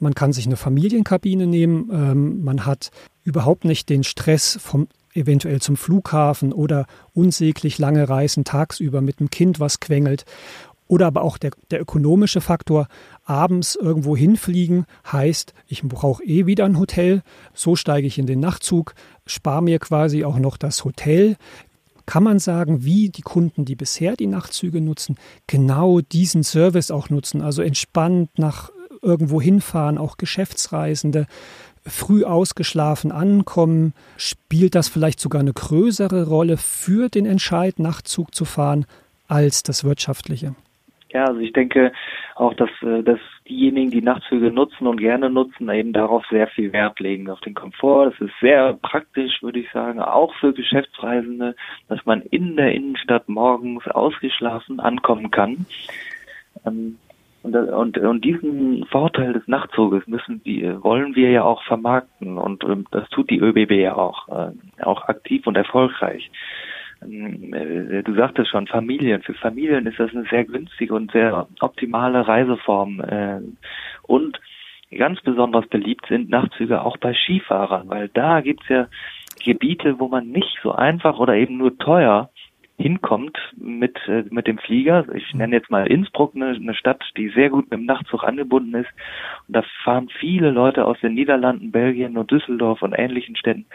Man 0.00 0.14
kann 0.14 0.32
sich 0.32 0.46
eine 0.46 0.56
Familienkabine 0.56 1.46
nehmen. 1.46 1.90
Ähm, 1.92 2.44
man 2.44 2.64
hat 2.64 2.90
überhaupt 3.24 3.64
nicht 3.64 3.88
den 3.88 4.04
Stress 4.04 4.58
vom 4.62 4.88
eventuell 5.14 5.60
zum 5.60 5.76
Flughafen 5.76 6.52
oder 6.52 6.86
unsäglich 7.12 7.78
lange 7.78 8.08
Reisen 8.08 8.44
tagsüber 8.44 9.00
mit 9.00 9.20
dem 9.20 9.30
Kind, 9.30 9.58
was 9.58 9.80
quengelt. 9.80 10.24
Oder 10.88 11.06
aber 11.06 11.22
auch 11.22 11.36
der, 11.36 11.50
der 11.70 11.80
ökonomische 11.82 12.40
Faktor, 12.40 12.88
abends 13.24 13.76
irgendwo 13.76 14.16
hinfliegen 14.16 14.86
heißt, 15.10 15.52
ich 15.66 15.82
brauche 15.82 16.24
eh 16.24 16.46
wieder 16.46 16.64
ein 16.64 16.78
Hotel, 16.78 17.22
so 17.54 17.76
steige 17.76 18.06
ich 18.06 18.18
in 18.18 18.26
den 18.26 18.40
Nachtzug, 18.40 18.94
spare 19.26 19.62
mir 19.62 19.78
quasi 19.78 20.24
auch 20.24 20.38
noch 20.38 20.56
das 20.56 20.84
Hotel. 20.84 21.36
Kann 22.06 22.22
man 22.22 22.38
sagen, 22.38 22.84
wie 22.84 23.10
die 23.10 23.22
Kunden, 23.22 23.66
die 23.66 23.76
bisher 23.76 24.16
die 24.16 24.26
Nachtzüge 24.26 24.80
nutzen, 24.80 25.16
genau 25.46 26.00
diesen 26.00 26.42
Service 26.42 26.90
auch 26.90 27.10
nutzen, 27.10 27.42
also 27.42 27.60
entspannt 27.60 28.30
nach 28.38 28.70
irgendwo 29.02 29.42
hinfahren, 29.42 29.98
auch 29.98 30.16
Geschäftsreisende, 30.16 31.26
früh 31.86 32.24
ausgeschlafen 32.24 33.12
ankommen, 33.12 33.92
spielt 34.16 34.74
das 34.74 34.88
vielleicht 34.88 35.20
sogar 35.20 35.40
eine 35.40 35.52
größere 35.52 36.26
Rolle 36.26 36.56
für 36.56 37.10
den 37.10 37.26
Entscheid, 37.26 37.78
Nachtzug 37.78 38.34
zu 38.34 38.46
fahren, 38.46 38.86
als 39.26 39.62
das 39.62 39.84
Wirtschaftliche? 39.84 40.54
Ja, 41.18 41.24
also 41.24 41.40
ich 41.40 41.52
denke 41.52 41.90
auch, 42.36 42.54
dass, 42.54 42.70
äh, 42.80 43.02
dass 43.02 43.18
diejenigen, 43.48 43.90
die 43.90 44.02
Nachtzüge 44.02 44.52
nutzen 44.52 44.86
und 44.86 44.98
gerne 45.00 45.28
nutzen, 45.28 45.68
eben 45.68 45.92
darauf 45.92 46.24
sehr 46.30 46.46
viel 46.46 46.72
Wert 46.72 47.00
legen, 47.00 47.28
auf 47.28 47.40
den 47.40 47.54
Komfort. 47.54 48.12
Das 48.12 48.20
ist 48.20 48.34
sehr 48.40 48.74
praktisch, 48.74 49.42
würde 49.42 49.58
ich 49.58 49.68
sagen, 49.72 49.98
auch 50.00 50.32
für 50.36 50.52
Geschäftsreisende, 50.52 51.56
dass 51.88 52.06
man 52.06 52.22
in 52.22 52.54
der 52.54 52.72
Innenstadt 52.72 53.28
morgens 53.28 53.84
ausgeschlafen 53.88 54.78
ankommen 54.78 55.32
kann. 55.32 55.66
Ähm, 56.64 56.98
und, 57.42 57.56
und, 57.56 57.98
und 57.98 58.24
diesen 58.24 58.86
Vorteil 58.86 59.32
des 59.32 59.48
Nachtzuges 59.48 60.06
müssen 60.06 60.40
wir, 60.44 60.84
wollen 60.84 61.16
wir 61.16 61.30
ja 61.30 61.42
auch 61.42 61.64
vermarkten 61.64 62.38
und, 62.38 62.62
und 62.62 62.86
das 62.92 63.08
tut 63.08 63.28
die 63.28 63.40
ÖBB 63.40 63.72
ja 63.72 63.96
auch, 63.96 64.28
äh, 64.28 64.84
auch 64.84 65.08
aktiv 65.08 65.48
und 65.48 65.56
erfolgreich. 65.56 66.30
Äh, 67.02 68.02
du 68.02 68.14
sagtest 68.14 68.50
schon, 68.50 68.66
Familien. 68.66 69.22
Für 69.22 69.34
Familien 69.34 69.86
ist 69.86 69.98
das 69.98 70.10
eine 70.12 70.24
sehr 70.30 70.44
günstige 70.44 70.94
und 70.94 71.12
sehr 71.12 71.48
optimale 71.60 72.26
Reiseform. 72.26 73.00
Äh, 73.00 73.40
und 74.02 74.40
ganz 74.96 75.20
besonders 75.20 75.66
beliebt 75.68 76.06
sind 76.08 76.30
Nachtzüge 76.30 76.82
auch 76.82 76.96
bei 76.96 77.14
Skifahrern, 77.14 77.88
weil 77.88 78.08
da 78.08 78.40
gibt's 78.40 78.68
ja 78.68 78.88
Gebiete, 79.44 80.00
wo 80.00 80.08
man 80.08 80.28
nicht 80.28 80.58
so 80.62 80.72
einfach 80.72 81.18
oder 81.18 81.34
eben 81.34 81.58
nur 81.58 81.78
teuer 81.78 82.30
hinkommt 82.78 83.36
mit, 83.56 83.96
äh, 84.06 84.24
mit 84.30 84.46
dem 84.46 84.58
Flieger. 84.58 85.04
Ich 85.14 85.34
nenne 85.34 85.56
jetzt 85.56 85.70
mal 85.70 85.86
Innsbruck, 85.86 86.34
eine, 86.34 86.50
eine 86.50 86.74
Stadt, 86.74 87.02
die 87.16 87.28
sehr 87.30 87.50
gut 87.50 87.70
mit 87.70 87.80
dem 87.80 87.86
Nachtzug 87.86 88.22
angebunden 88.22 88.74
ist. 88.74 88.90
Und 89.48 89.56
da 89.56 89.64
fahren 89.82 90.08
viele 90.20 90.50
Leute 90.50 90.84
aus 90.84 90.98
den 91.00 91.14
Niederlanden, 91.14 91.72
Belgien 91.72 92.16
und 92.16 92.30
Düsseldorf 92.30 92.82
und 92.82 92.92
ähnlichen 92.92 93.36
Städten 93.36 93.66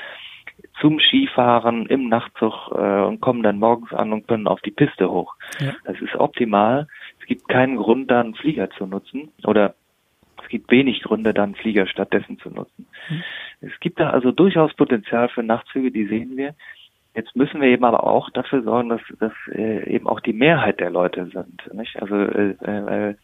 zum 0.79 0.99
Skifahren 0.99 1.85
im 1.87 2.09
Nachtzug 2.09 2.71
äh, 2.71 3.01
und 3.01 3.21
kommen 3.21 3.43
dann 3.43 3.59
morgens 3.59 3.93
an 3.93 4.13
und 4.13 4.27
können 4.27 4.47
auf 4.47 4.61
die 4.61 4.71
Piste 4.71 5.09
hoch. 5.09 5.35
Ja. 5.59 5.73
Das 5.85 5.99
ist 6.01 6.15
optimal. 6.15 6.87
gibt 7.27 7.47
keinen 7.47 7.77
Grund, 7.77 8.11
da 8.11 8.21
einen 8.21 8.35
Flieger 8.35 8.69
zu 8.71 8.85
nutzen 8.85 9.31
oder 9.45 9.75
es 10.41 10.49
gibt 10.49 10.71
wenig 10.71 11.01
Gründe, 11.01 11.33
dann 11.33 11.55
Flieger 11.55 11.87
stattdessen 11.87 12.37
zu 12.39 12.49
nutzen. 12.49 12.87
Mhm. 13.09 13.23
Es 13.61 13.79
gibt 13.79 13.99
da 13.99 14.09
also 14.09 14.31
durchaus 14.31 14.73
Potenzial 14.73 15.29
für 15.29 15.43
Nachtzüge, 15.43 15.91
die 15.91 16.05
sehen 16.05 16.35
wir. 16.35 16.53
Jetzt 17.15 17.35
müssen 17.35 17.61
wir 17.61 17.69
eben 17.69 17.85
aber 17.85 18.03
auch 18.03 18.29
dafür 18.31 18.63
sorgen, 18.63 18.89
dass 18.89 19.01
das 19.19 19.31
äh, 19.51 19.89
eben 19.89 20.07
auch 20.07 20.19
die 20.19 20.33
Mehrheit 20.33 20.79
der 20.79 20.89
Leute 20.89 21.27
sind. 21.27 21.73
Nicht? 21.73 22.01
Also 22.01 22.15
äh, 22.15 22.55
äh, 22.61 23.15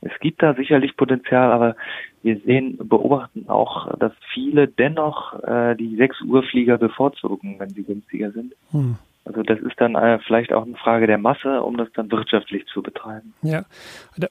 es 0.00 0.12
gibt 0.20 0.42
da 0.42 0.54
sicherlich 0.54 0.96
Potenzial, 0.96 1.52
aber 1.52 1.76
wir 2.22 2.40
sehen, 2.40 2.78
beobachten 2.82 3.48
auch, 3.48 3.96
dass 3.98 4.12
viele 4.32 4.68
dennoch 4.68 5.42
äh, 5.44 5.74
die 5.76 5.96
6 5.96 6.22
Uhr 6.22 6.42
Flieger 6.42 6.78
bevorzugen, 6.78 7.56
wenn 7.58 7.70
sie 7.70 7.82
günstiger 7.82 8.30
sind. 8.32 8.54
Hm. 8.70 8.96
Also 9.24 9.42
das 9.42 9.58
ist 9.58 9.80
dann 9.80 9.96
äh, 9.96 10.18
vielleicht 10.26 10.52
auch 10.52 10.64
eine 10.64 10.76
Frage 10.76 11.06
der 11.06 11.18
Masse, 11.18 11.62
um 11.62 11.76
das 11.76 11.88
dann 11.94 12.10
wirtschaftlich 12.10 12.64
zu 12.66 12.82
betreiben. 12.82 13.34
Ja, 13.42 13.64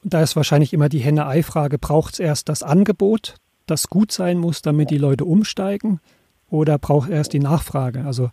da 0.04 0.22
ist 0.22 0.36
wahrscheinlich 0.36 0.74
immer 0.74 0.88
die 0.88 1.00
Henne-Ei-Frage, 1.00 1.78
braucht 1.78 2.14
es 2.14 2.20
erst 2.20 2.48
das 2.48 2.64
Angebot, 2.64 3.36
das 3.66 3.90
gut 3.90 4.12
sein 4.12 4.38
muss, 4.38 4.62
damit 4.62 4.92
die 4.92 4.98
Leute 4.98 5.26
umsteigen, 5.26 6.00
oder 6.50 6.78
braucht 6.78 7.10
erst 7.10 7.34
die 7.34 7.40
Nachfrage? 7.40 8.06
Also 8.06 8.30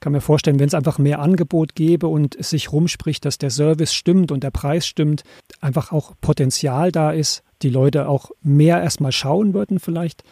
kann 0.00 0.12
mir 0.12 0.20
vorstellen, 0.20 0.58
wenn 0.58 0.68
es 0.68 0.74
einfach 0.74 0.98
mehr 0.98 1.20
Angebot 1.20 1.74
gäbe 1.74 2.06
und 2.06 2.34
es 2.34 2.50
sich 2.50 2.72
rumspricht, 2.72 3.24
dass 3.24 3.38
der 3.38 3.50
Service 3.50 3.92
stimmt 3.92 4.32
und 4.32 4.42
der 4.44 4.50
Preis 4.50 4.86
stimmt, 4.86 5.22
einfach 5.60 5.92
auch 5.92 6.12
Potenzial 6.20 6.92
da 6.92 7.10
ist, 7.10 7.42
die 7.62 7.70
Leute 7.70 8.08
auch 8.08 8.30
mehr 8.42 8.82
erstmal 8.82 9.12
schauen 9.12 9.54
würden 9.54 9.80
vielleicht. 9.80 10.22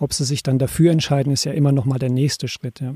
Ob 0.00 0.12
sie 0.12 0.24
sich 0.24 0.42
dann 0.42 0.58
dafür 0.58 0.92
entscheiden, 0.92 1.32
ist 1.32 1.44
ja 1.44 1.52
immer 1.52 1.72
noch 1.72 1.84
mal 1.84 1.98
der 1.98 2.10
nächste 2.10 2.46
Schritt. 2.46 2.80
Ja. 2.80 2.94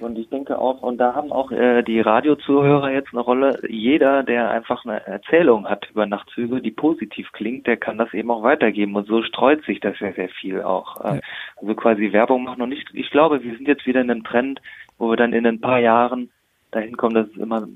Und 0.00 0.18
ich 0.18 0.28
denke 0.28 0.58
auch, 0.58 0.82
und 0.82 0.98
da 0.98 1.14
haben 1.14 1.32
auch 1.32 1.50
äh, 1.50 1.82
die 1.82 2.00
Radiozuhörer 2.00 2.90
jetzt 2.90 3.12
eine 3.12 3.20
Rolle. 3.20 3.60
Jeder, 3.68 4.22
der 4.22 4.50
einfach 4.50 4.84
eine 4.84 5.04
Erzählung 5.06 5.68
hat 5.68 5.90
über 5.90 6.06
Nachtzüge, 6.06 6.60
die 6.60 6.70
positiv 6.70 7.32
klingt, 7.32 7.66
der 7.66 7.76
kann 7.76 7.98
das 7.98 8.14
eben 8.14 8.30
auch 8.30 8.42
weitergeben. 8.42 8.94
Und 8.94 9.06
so 9.06 9.22
streut 9.22 9.64
sich 9.64 9.80
das 9.80 9.98
ja 10.00 10.12
sehr 10.12 10.28
viel 10.28 10.62
auch. 10.62 11.04
Äh. 11.04 11.20
Also 11.56 11.74
quasi 11.74 12.12
Werbung 12.12 12.44
machen 12.44 12.62
und 12.62 12.68
nicht. 12.68 12.88
Ich 12.94 13.10
glaube, 13.10 13.42
wir 13.42 13.54
sind 13.56 13.68
jetzt 13.68 13.86
wieder 13.86 14.00
in 14.00 14.10
einem 14.10 14.24
Trend, 14.24 14.60
wo 14.98 15.10
wir 15.10 15.16
dann 15.16 15.32
in 15.32 15.46
ein 15.46 15.60
paar 15.60 15.80
Jahren 15.80 16.30
dahin 16.70 16.96
kommen, 16.96 17.14
dass 17.14 17.28
es 17.28 17.36
immer, 17.36 17.68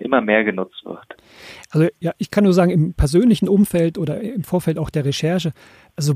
immer 0.00 0.20
mehr 0.20 0.44
genutzt 0.44 0.84
wird. 0.84 1.16
Also 1.70 1.88
ja, 2.00 2.12
ich 2.18 2.30
kann 2.30 2.44
nur 2.44 2.52
sagen, 2.52 2.70
im 2.70 2.94
persönlichen 2.94 3.48
Umfeld 3.48 3.98
oder 3.98 4.20
im 4.20 4.44
Vorfeld 4.44 4.78
auch 4.78 4.90
der 4.90 5.04
Recherche, 5.04 5.52
also 5.96 6.14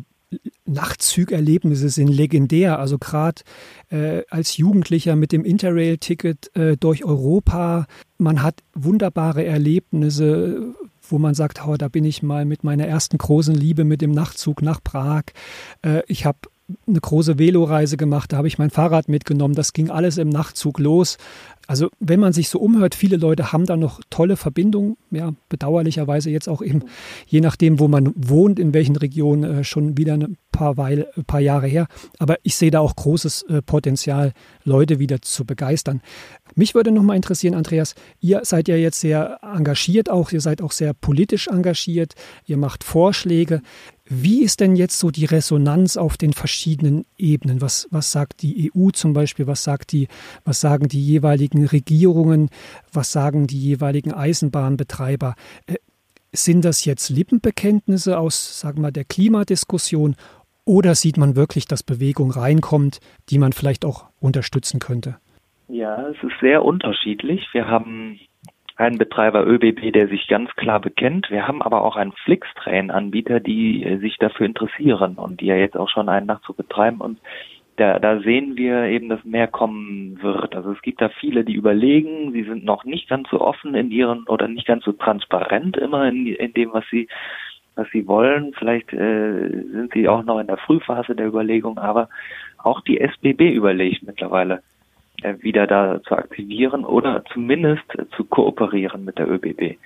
Nachtzügerlebnisse 0.64 1.88
sind 1.88 2.08
legendär. 2.08 2.78
Also 2.78 2.98
gerade 2.98 3.42
äh, 3.90 4.22
als 4.30 4.56
Jugendlicher 4.56 5.16
mit 5.16 5.32
dem 5.32 5.44
Interrail-Ticket 5.44 6.56
äh, 6.56 6.76
durch 6.76 7.04
Europa, 7.04 7.86
man 8.18 8.42
hat 8.42 8.62
wunderbare 8.74 9.44
Erlebnisse, 9.44 10.74
wo 11.02 11.18
man 11.18 11.34
sagt, 11.34 11.66
oh, 11.66 11.76
da 11.76 11.88
bin 11.88 12.04
ich 12.04 12.22
mal 12.22 12.44
mit 12.44 12.64
meiner 12.64 12.86
ersten 12.86 13.18
großen 13.18 13.54
Liebe 13.54 13.84
mit 13.84 14.00
dem 14.00 14.12
Nachtzug 14.12 14.62
nach 14.62 14.82
Prag. 14.82 15.24
Äh, 15.82 16.02
ich 16.06 16.24
habe 16.24 16.38
eine 16.86 17.00
große 17.00 17.38
Veloreise 17.38 17.96
gemacht, 17.96 18.32
da 18.32 18.38
habe 18.38 18.48
ich 18.48 18.58
mein 18.58 18.70
Fahrrad 18.70 19.08
mitgenommen, 19.08 19.54
das 19.54 19.72
ging 19.72 19.90
alles 19.90 20.16
im 20.18 20.28
Nachtzug 20.28 20.78
los. 20.78 21.18
Also 21.68 21.88
wenn 22.00 22.20
man 22.20 22.32
sich 22.32 22.48
so 22.48 22.58
umhört, 22.58 22.94
viele 22.94 23.16
Leute 23.16 23.52
haben 23.52 23.66
da 23.66 23.76
noch 23.76 24.00
tolle 24.10 24.36
Verbindungen, 24.36 24.96
ja, 25.10 25.32
bedauerlicherweise 25.48 26.30
jetzt 26.30 26.48
auch 26.48 26.60
eben, 26.60 26.82
je 27.26 27.40
nachdem, 27.40 27.78
wo 27.78 27.88
man 27.88 28.12
wohnt, 28.16 28.58
in 28.58 28.74
welchen 28.74 28.96
Regionen, 28.96 29.58
äh, 29.58 29.64
schon 29.64 29.96
wieder 29.96 30.14
ein 30.14 30.36
paar, 30.50 30.76
Weile, 30.76 31.08
ein 31.16 31.24
paar 31.24 31.40
Jahre 31.40 31.66
her. 31.66 31.86
Aber 32.18 32.36
ich 32.42 32.56
sehe 32.56 32.70
da 32.70 32.80
auch 32.80 32.96
großes 32.96 33.42
äh, 33.44 33.62
Potenzial, 33.62 34.32
Leute 34.64 34.98
wieder 34.98 35.22
zu 35.22 35.44
begeistern. 35.44 36.02
Mich 36.54 36.74
würde 36.74 36.90
noch 36.90 37.02
mal 37.02 37.16
interessieren, 37.16 37.54
Andreas, 37.54 37.94
ihr 38.20 38.40
seid 38.44 38.68
ja 38.68 38.76
jetzt 38.76 39.00
sehr 39.00 39.38
engagiert 39.42 40.10
auch, 40.10 40.32
ihr 40.32 40.40
seid 40.40 40.60
auch 40.60 40.72
sehr 40.72 40.92
politisch 40.92 41.48
engagiert, 41.48 42.14
ihr 42.46 42.58
macht 42.58 42.84
Vorschläge. 42.84 43.62
Wie 44.04 44.42
ist 44.42 44.60
denn 44.60 44.76
jetzt 44.76 44.98
so 44.98 45.10
die 45.10 45.24
Resonanz 45.24 45.96
auf 45.96 46.16
den 46.16 46.32
verschiedenen 46.32 47.06
Ebenen? 47.16 47.60
Was, 47.62 47.86
was 47.90 48.12
sagt 48.12 48.42
die 48.42 48.70
EU 48.74 48.90
zum 48.90 49.14
Beispiel? 49.14 49.46
Was, 49.46 49.64
sagt 49.64 49.92
die, 49.92 50.08
was 50.44 50.60
sagen 50.60 50.88
die 50.88 51.02
jeweiligen 51.02 51.51
Regierungen? 51.58 52.50
Was 52.92 53.12
sagen 53.12 53.46
die 53.46 53.60
jeweiligen 53.60 54.12
Eisenbahnbetreiber? 54.12 55.34
Äh, 55.66 55.76
sind 56.32 56.64
das 56.64 56.84
jetzt 56.84 57.10
Lippenbekenntnisse 57.10 58.18
aus, 58.18 58.58
sagen 58.58 58.80
wir, 58.80 58.90
der 58.90 59.04
Klimadiskussion 59.04 60.16
oder 60.64 60.94
sieht 60.94 61.16
man 61.16 61.36
wirklich, 61.36 61.66
dass 61.66 61.82
Bewegung 61.82 62.30
reinkommt, 62.30 63.00
die 63.28 63.38
man 63.38 63.52
vielleicht 63.52 63.84
auch 63.84 64.06
unterstützen 64.20 64.80
könnte? 64.80 65.18
Ja, 65.68 66.08
es 66.08 66.22
ist 66.22 66.38
sehr 66.40 66.64
unterschiedlich. 66.64 67.46
Wir 67.52 67.66
haben 67.66 68.20
einen 68.76 68.98
Betreiber 68.98 69.46
ÖBB, 69.46 69.92
der 69.92 70.08
sich 70.08 70.28
ganz 70.28 70.50
klar 70.56 70.80
bekennt. 70.80 71.30
Wir 71.30 71.46
haben 71.46 71.62
aber 71.62 71.82
auch 71.82 71.96
einen 71.96 72.12
Flixtrain-Anbieter, 72.12 73.40
die 73.40 73.84
äh, 73.84 73.98
sich 73.98 74.16
dafür 74.18 74.46
interessieren 74.46 75.16
und 75.16 75.40
die 75.40 75.46
ja 75.46 75.56
jetzt 75.56 75.76
auch 75.76 75.88
schon 75.88 76.08
einen 76.08 76.26
Nachtzug 76.26 76.56
betreiben 76.56 77.00
und 77.00 77.18
da, 77.76 77.98
da 77.98 78.20
sehen 78.20 78.56
wir 78.56 78.84
eben, 78.84 79.08
dass 79.08 79.24
mehr 79.24 79.48
kommen 79.48 80.22
wird. 80.22 80.54
Also 80.54 80.72
es 80.72 80.82
gibt 80.82 81.00
da 81.00 81.08
viele, 81.08 81.44
die 81.44 81.54
überlegen, 81.54 82.32
sie 82.32 82.44
sind 82.44 82.64
noch 82.64 82.84
nicht 82.84 83.08
ganz 83.08 83.28
so 83.30 83.40
offen 83.40 83.74
in 83.74 83.90
ihren 83.90 84.24
oder 84.24 84.48
nicht 84.48 84.66
ganz 84.66 84.84
so 84.84 84.92
transparent 84.92 85.76
immer 85.76 86.06
in, 86.08 86.26
in 86.26 86.52
dem, 86.52 86.72
was 86.72 86.84
sie 86.90 87.08
was 87.74 87.88
sie 87.90 88.06
wollen. 88.06 88.52
Vielleicht 88.58 88.92
äh, 88.92 89.48
sind 89.48 89.92
sie 89.94 90.08
auch 90.08 90.22
noch 90.24 90.38
in 90.38 90.46
der 90.46 90.58
Frühphase 90.58 91.14
der 91.14 91.26
Überlegung, 91.26 91.78
aber 91.78 92.08
auch 92.58 92.80
die 92.82 93.00
SBB 93.00 93.52
überlegt 93.52 94.02
mittlerweile 94.02 94.62
äh, 95.22 95.34
wieder 95.40 95.66
da 95.66 96.02
zu 96.02 96.14
aktivieren 96.14 96.84
oder 96.84 97.24
zumindest 97.32 97.84
zu 98.16 98.24
kooperieren 98.24 99.04
mit 99.04 99.18
der 99.18 99.30
ÖBB. 99.30 99.78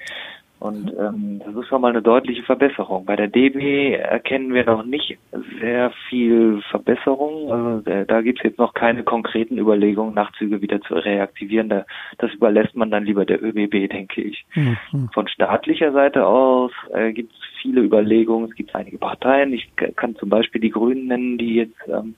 Und 0.58 0.90
ähm, 0.98 1.42
das 1.44 1.54
ist 1.54 1.68
schon 1.68 1.82
mal 1.82 1.90
eine 1.90 2.00
deutliche 2.00 2.42
Verbesserung. 2.42 3.04
Bei 3.04 3.14
der 3.14 3.28
DB 3.28 3.92
erkennen 3.92 4.54
wir 4.54 4.64
noch 4.64 4.84
nicht 4.84 5.18
sehr 5.60 5.92
viel 6.08 6.62
Verbesserung. 6.70 7.52
Also 7.52 7.90
äh, 7.90 8.06
da 8.06 8.22
gibt 8.22 8.38
es 8.38 8.44
jetzt 8.44 8.58
noch 8.58 8.72
keine 8.72 9.02
konkreten 9.02 9.58
Überlegungen, 9.58 10.14
Nachtzüge 10.14 10.62
wieder 10.62 10.80
zu 10.80 10.94
reaktivieren. 10.94 11.68
Da, 11.68 11.84
das 12.18 12.32
überlässt 12.32 12.74
man 12.74 12.90
dann 12.90 13.04
lieber 13.04 13.26
der 13.26 13.42
ÖBB, 13.42 13.90
denke 13.90 14.22
ich. 14.22 14.46
Mhm. 14.54 15.10
Von 15.12 15.28
staatlicher 15.28 15.92
Seite 15.92 16.26
aus 16.26 16.72
äh, 16.94 17.12
gibt 17.12 17.32
es 17.32 17.38
viele 17.60 17.82
Überlegungen. 17.82 18.48
Es 18.48 18.56
gibt 18.56 18.74
einige 18.74 18.96
Parteien. 18.96 19.52
Ich 19.52 19.68
kann 19.76 20.16
zum 20.16 20.30
Beispiel 20.30 20.62
die 20.62 20.70
Grünen 20.70 21.08
nennen, 21.08 21.36
die 21.36 21.56
jetzt 21.56 21.76
ähm, 21.86 22.14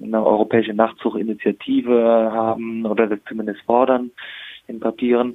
eine 0.00 0.24
europäische 0.24 0.74
Nachtzuginitiative 0.74 2.30
haben 2.32 2.86
oder 2.86 3.08
das 3.08 3.18
zumindest 3.26 3.62
fordern 3.62 4.12
in 4.68 4.78
Papieren. 4.78 5.34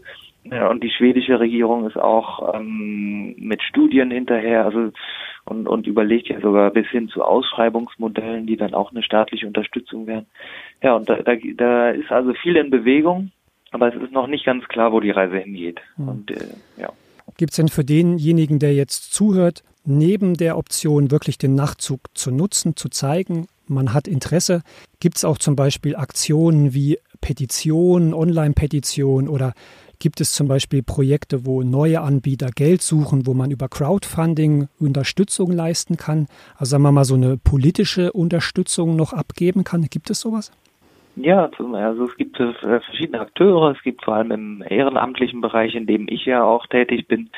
Ja, 0.51 0.69
und 0.69 0.83
die 0.83 0.89
schwedische 0.89 1.39
Regierung 1.39 1.87
ist 1.87 1.97
auch 1.97 2.55
ähm, 2.55 3.35
mit 3.37 3.61
Studien 3.61 4.11
hinterher, 4.11 4.65
also 4.65 4.91
und, 5.45 5.67
und 5.67 5.87
überlegt 5.87 6.27
ja 6.29 6.39
sogar 6.39 6.71
bis 6.71 6.87
hin 6.87 7.07
zu 7.09 7.23
Ausschreibungsmodellen, 7.23 8.45
die 8.45 8.57
dann 8.57 8.73
auch 8.73 8.91
eine 8.91 9.03
staatliche 9.03 9.47
Unterstützung 9.47 10.07
wären. 10.07 10.25
Ja, 10.81 10.95
und 10.95 11.09
da, 11.09 11.17
da, 11.17 11.33
da 11.55 11.89
ist 11.89 12.11
also 12.11 12.33
viel 12.33 12.55
in 12.55 12.69
Bewegung, 12.69 13.31
aber 13.71 13.93
es 13.93 14.01
ist 14.01 14.11
noch 14.11 14.27
nicht 14.27 14.45
ganz 14.45 14.65
klar, 14.67 14.91
wo 14.91 14.99
die 14.99 15.11
Reise 15.11 15.37
hingeht. 15.37 15.79
Mhm. 15.97 16.07
Und 16.07 16.31
äh, 16.31 16.45
ja. 16.77 16.89
Gibt 17.37 17.51
es 17.51 17.57
denn 17.57 17.69
für 17.69 17.83
denjenigen, 17.83 18.59
der 18.59 18.73
jetzt 18.73 19.13
zuhört, 19.13 19.63
neben 19.85 20.35
der 20.35 20.57
Option, 20.57 21.11
wirklich 21.11 21.37
den 21.37 21.55
Nachtzug 21.55 22.01
zu 22.13 22.31
nutzen, 22.31 22.75
zu 22.75 22.89
zeigen, 22.89 23.47
man 23.67 23.93
hat 23.93 24.07
Interesse, 24.07 24.63
gibt 24.99 25.17
es 25.17 25.25
auch 25.25 25.37
zum 25.37 25.55
Beispiel 25.55 25.95
Aktionen 25.95 26.73
wie 26.73 26.97
Petitionen, 27.21 28.13
Online-Petitionen 28.13 29.27
oder 29.27 29.53
Gibt 30.01 30.21
es 30.21 30.31
zum 30.31 30.47
Beispiel 30.47 30.81
Projekte, 30.81 31.45
wo 31.45 31.61
neue 31.61 31.99
Anbieter 31.99 32.51
Geld 32.55 32.81
suchen, 32.81 33.27
wo 33.27 33.33
man 33.33 33.51
über 33.51 33.67
Crowdfunding 33.67 34.69
Unterstützung 34.79 35.51
leisten 35.51 35.97
kann? 35.97 36.27
Also 36.55 36.71
sagen 36.71 36.83
wir 36.83 36.93
mal 36.93 37.03
so 37.03 37.15
eine 37.15 37.35
politische 37.35 38.13
Unterstützung 38.13 38.95
noch 38.95 39.11
abgeben 39.11 39.65
kann? 39.65 39.81
Gibt 39.89 40.09
es 40.09 40.21
sowas? 40.21 40.53
Ja, 41.17 41.51
also 41.73 42.05
es 42.05 42.15
gibt 42.15 42.39
äh, 42.39 42.53
verschiedene 42.53 43.19
Akteure. 43.19 43.71
Es 43.71 43.83
gibt 43.83 44.05
vor 44.05 44.15
allem 44.15 44.31
im 44.31 44.63
ehrenamtlichen 44.65 45.41
Bereich, 45.41 45.75
in 45.75 45.85
dem 45.85 46.07
ich 46.07 46.25
ja 46.25 46.43
auch 46.43 46.65
tätig 46.67 47.09
bin, 47.09 47.29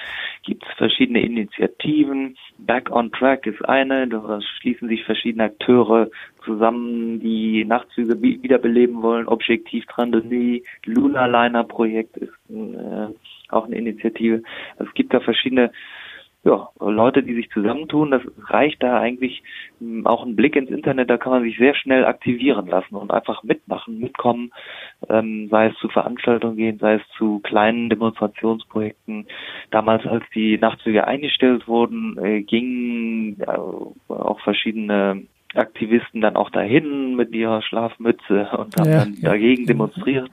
gibt 0.44 0.64
es 0.68 0.74
verschiedene 0.76 1.22
Initiativen. 1.22 2.38
Back 2.60 2.92
on 2.92 3.12
Track 3.12 3.48
ist 3.48 3.68
eine. 3.68 4.08
Da 4.08 4.40
schließen 4.60 4.88
sich 4.88 5.04
verschiedene 5.04 5.46
Akteure 5.46 6.12
zusammen, 6.44 7.20
die 7.20 7.66
Nachtzüge 7.66 8.22
wiederbeleben 8.22 9.02
wollen. 9.02 9.28
Objektiv 9.28 9.86
Trandony, 9.88 10.64
Lunar 10.86 11.28
Liner 11.28 11.64
Projekt 11.64 12.18
ist 12.18 12.34
äh, 12.50 13.08
auch 13.50 13.66
eine 13.66 13.78
Initiative. 13.78 14.44
Also 14.78 14.90
es 14.90 14.94
gibt 14.94 15.14
da 15.14 15.20
verschiedene 15.20 15.72
ja, 16.44 16.70
Leute, 16.80 17.22
die 17.22 17.36
sich 17.36 17.52
zusammentun, 17.52 18.10
das 18.10 18.24
reicht 18.48 18.82
da 18.82 19.00
eigentlich 19.00 19.44
hm, 19.80 20.08
auch 20.08 20.26
ein 20.26 20.36
Blick 20.36 20.56
ins 20.56 20.72
Internet, 20.72 21.10
da 21.10 21.18
kann 21.18 21.34
man 21.34 21.44
sich 21.44 21.58
sehr 21.58 21.76
schnell 21.76 22.04
aktivieren 22.06 22.66
lassen 22.66 22.96
und 22.96 23.12
einfach 23.12 23.44
mitmachen, 23.44 24.00
mitkommen, 24.00 24.52
ähm, 25.08 25.50
sei 25.52 25.68
es 25.68 25.76
zu 25.78 25.88
Veranstaltungen 25.90 26.58
gehen, 26.58 26.80
sei 26.80 26.96
es 26.96 27.02
zu 27.18 27.40
kleinen 27.40 27.90
Demonstrationsprojekten. 27.90 29.28
Damals, 29.70 30.06
als 30.08 30.24
die 30.34 30.58
Nachtzüge 30.58 31.06
eingestellt 31.06 31.68
wurden, 31.68 32.18
äh, 32.18 32.42
gingen 32.42 33.40
äh, 33.42 33.46
auch 33.46 34.40
verschiedene 34.42 35.24
Aktivisten 35.56 36.22
dann 36.22 36.36
auch 36.36 36.50
dahin 36.50 37.16
mit 37.16 37.34
ihrer 37.34 37.62
Schlafmütze 37.62 38.50
und 38.58 38.76
haben 38.78 38.90
ja, 38.90 39.00
dann 39.00 39.14
ja. 39.16 39.30
dagegen 39.30 39.66
demonstriert. 39.66 40.30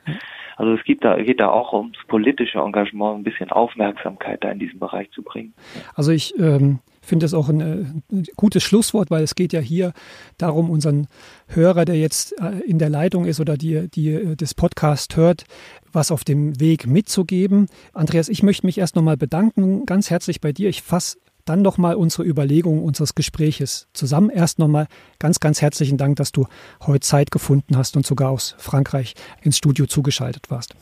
Also 0.57 0.75
es 0.75 0.83
gibt 0.85 1.05
da, 1.05 1.17
geht 1.23 1.39
da 1.39 1.51
auch 1.51 1.73
ums 1.73 1.99
politische 2.09 2.59
Engagement, 2.59 3.21
ein 3.21 3.25
bisschen 3.25 3.51
Aufmerksamkeit 3.51 4.43
da 4.43 4.51
in 4.51 4.59
diesem 4.59 4.81
Bereich 4.81 5.09
zu 5.13 5.23
bringen. 5.23 5.55
Also 5.95 6.11
ich 6.11 6.37
ähm, 6.39 6.81
finde 7.01 7.25
das 7.25 7.33
auch 7.35 7.49
ein, 7.49 7.61
äh, 7.61 7.85
ein, 8.13 8.25
gutes 8.37 8.65
Schlusswort, 8.65 9.11
weil 9.11 9.23
es 9.23 9.37
geht 9.37 9.53
ja 9.53 9.61
hier 9.61 9.93
darum, 10.37 10.69
unseren 10.69 11.07
Hörer, 11.47 11.85
der 11.85 11.97
jetzt 11.97 12.35
äh, 12.41 12.61
in 12.67 12.79
der 12.79 12.91
Leitung 12.91 13.25
ist 13.25 13.41
oder 13.41 13.57
die, 13.57 13.89
die 13.89 14.11
äh, 14.11 14.37
das 14.37 14.55
Podcast 14.55 15.17
hört, 15.17 15.45
was 15.93 16.11
auf 16.11 16.25
dem 16.25 16.61
Weg 16.61 16.89
mitzugeben. 16.89 17.67
Andreas, 17.95 18.29
ich 18.29 18.43
möchte 18.43 18.67
mich 18.67 18.79
erst 18.79 18.97
nochmal 18.97 19.17
bedanken, 19.17 19.87
ganz 19.87 20.11
herzlich 20.11 20.41
bei 20.41 20.53
dir. 20.53 20.69
Ich 20.69 20.83
fasse 20.83 21.19
dann 21.49 21.63
nochmal 21.63 21.95
unsere 21.95 22.25
Überlegungen 22.25 22.83
unseres 22.83 23.15
Gespräches 23.15 23.89
zusammen. 23.93 24.31
Erst 24.31 24.59
nochmal 24.59 24.87
ganz, 25.19 25.41
ganz 25.41 25.63
herzlichen 25.63 25.99
Dank, 25.99 26.17
dass 26.17 26.33
du 26.33 26.47
heute 26.87 27.01
Zeit 27.01 27.31
gefunden 27.31 27.77
hast 27.77 27.97
und 27.97 28.07
sogar 28.07 28.31
aus 28.31 28.55
Frankreich 28.59 29.15
ins 29.43 29.57
Studio 29.57 29.87
zugeschaltet 29.87 30.51
warst. 30.51 30.75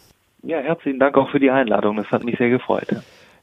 Ja, 0.43 0.59
herzlichen 0.59 0.99
Dank 0.99 1.17
auch 1.17 1.31
für 1.31 1.41
die 1.41 1.51
Einladung. 1.51 1.97
Das 1.97 2.07
hat 2.11 2.25
mich 2.25 2.39
sehr 2.39 2.51
gefreut. 2.51 2.89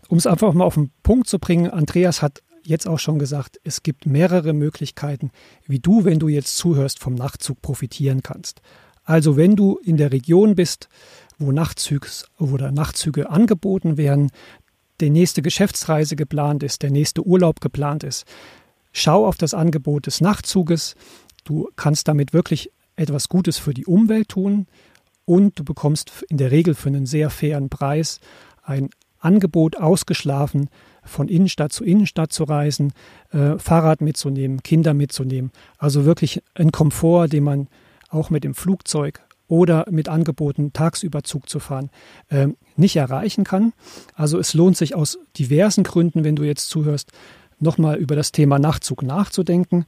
Um 0.08 0.18
es 0.18 0.28
einfach 0.28 0.54
mal 0.54 0.66
auf 0.66 0.76
den 0.76 0.92
Punkt 1.04 1.28
zu 1.28 1.40
bringen, 1.40 1.70
Andreas 1.70 2.22
hat 2.22 2.42
jetzt 2.64 2.88
auch 2.88 3.00
schon 3.00 3.20
gesagt, 3.20 3.60
es 3.64 3.84
gibt 3.84 4.06
mehrere 4.06 4.54
Möglichkeiten, 4.54 5.32
wie 5.66 5.80
du, 5.80 6.06
wenn 6.06 6.20
du 6.20 6.28
jetzt 6.28 6.58
zuhörst, 6.58 7.00
vom 7.00 7.16
Nachtzug 7.16 7.62
profitieren 7.62 8.24
kannst. 8.24 8.62
Also 9.04 9.36
wenn 9.36 9.56
du 9.56 9.80
in 9.84 9.98
der 9.98 10.12
Region 10.12 10.56
bist, 10.56 10.88
wo 11.38 11.52
Nachtzüge 11.52 12.08
oder 12.40 12.72
Nachtzüge 12.72 13.30
angeboten 13.30 13.98
werden, 13.98 14.32
die 15.02 15.10
nächste 15.10 15.42
Geschäftsreise 15.42 16.16
geplant 16.16 16.64
ist, 16.64 16.84
der 16.84 16.92
nächste 16.92 17.26
Urlaub 17.26 17.62
geplant 17.62 18.04
ist. 18.04 18.26
Schau 18.92 19.26
auf 19.28 19.38
das 19.38 19.54
Angebot 19.54 20.06
des 20.06 20.22
Nachtzuges. 20.22 20.96
Du 21.44 21.70
kannst 21.76 22.08
damit 22.08 22.34
wirklich 22.34 22.72
etwas 22.96 23.28
Gutes 23.28 23.58
für 23.58 23.74
die 23.74 23.86
Umwelt 23.86 24.30
tun 24.30 24.68
und 25.26 25.58
du 25.58 25.64
bekommst 25.64 26.12
in 26.30 26.38
der 26.38 26.52
Regel 26.52 26.76
für 26.76 26.90
einen 26.90 27.06
sehr 27.06 27.30
fairen 27.30 27.70
Preis 27.70 28.20
ein 28.62 28.90
Angebot 29.20 29.78
ausgeschlafen, 29.78 30.70
von 31.04 31.28
Innenstadt 31.28 31.74
zu 31.74 31.84
Innenstadt 31.84 32.32
zu 32.32 32.44
reisen, 32.44 32.94
äh, 33.32 33.58
Fahrrad 33.58 34.02
mitzunehmen, 34.02 34.64
Kinder 34.64 34.94
mitzunehmen. 34.94 35.52
Also 35.78 36.06
wirklich 36.06 36.42
ein 36.56 36.72
Komfort, 36.72 37.30
den 37.30 37.44
man 37.44 37.68
auch 38.10 38.30
mit 38.30 38.44
dem 38.44 38.54
Flugzeug 38.54 39.22
oder 39.48 39.86
mit 39.90 40.10
Angeboten 40.10 40.74
tagsüber 40.74 41.24
Zug 41.24 41.50
zu 41.50 41.60
fahren, 41.60 41.90
äh, 42.30 42.48
nicht 42.76 42.96
erreichen 42.96 43.44
kann. 43.44 43.74
Also 44.16 44.40
es 44.40 44.54
lohnt 44.54 44.78
sich 44.78 44.96
aus 44.96 45.20
diversen 45.38 45.84
Gründen, 45.84 46.24
wenn 46.24 46.36
du 46.36 46.44
jetzt 46.44 46.70
zuhörst, 46.70 47.12
nochmal 47.60 47.98
über 47.98 48.16
das 48.16 48.32
Thema 48.32 48.60
Nachtzug 48.60 49.04
nachzudenken. 49.04 49.86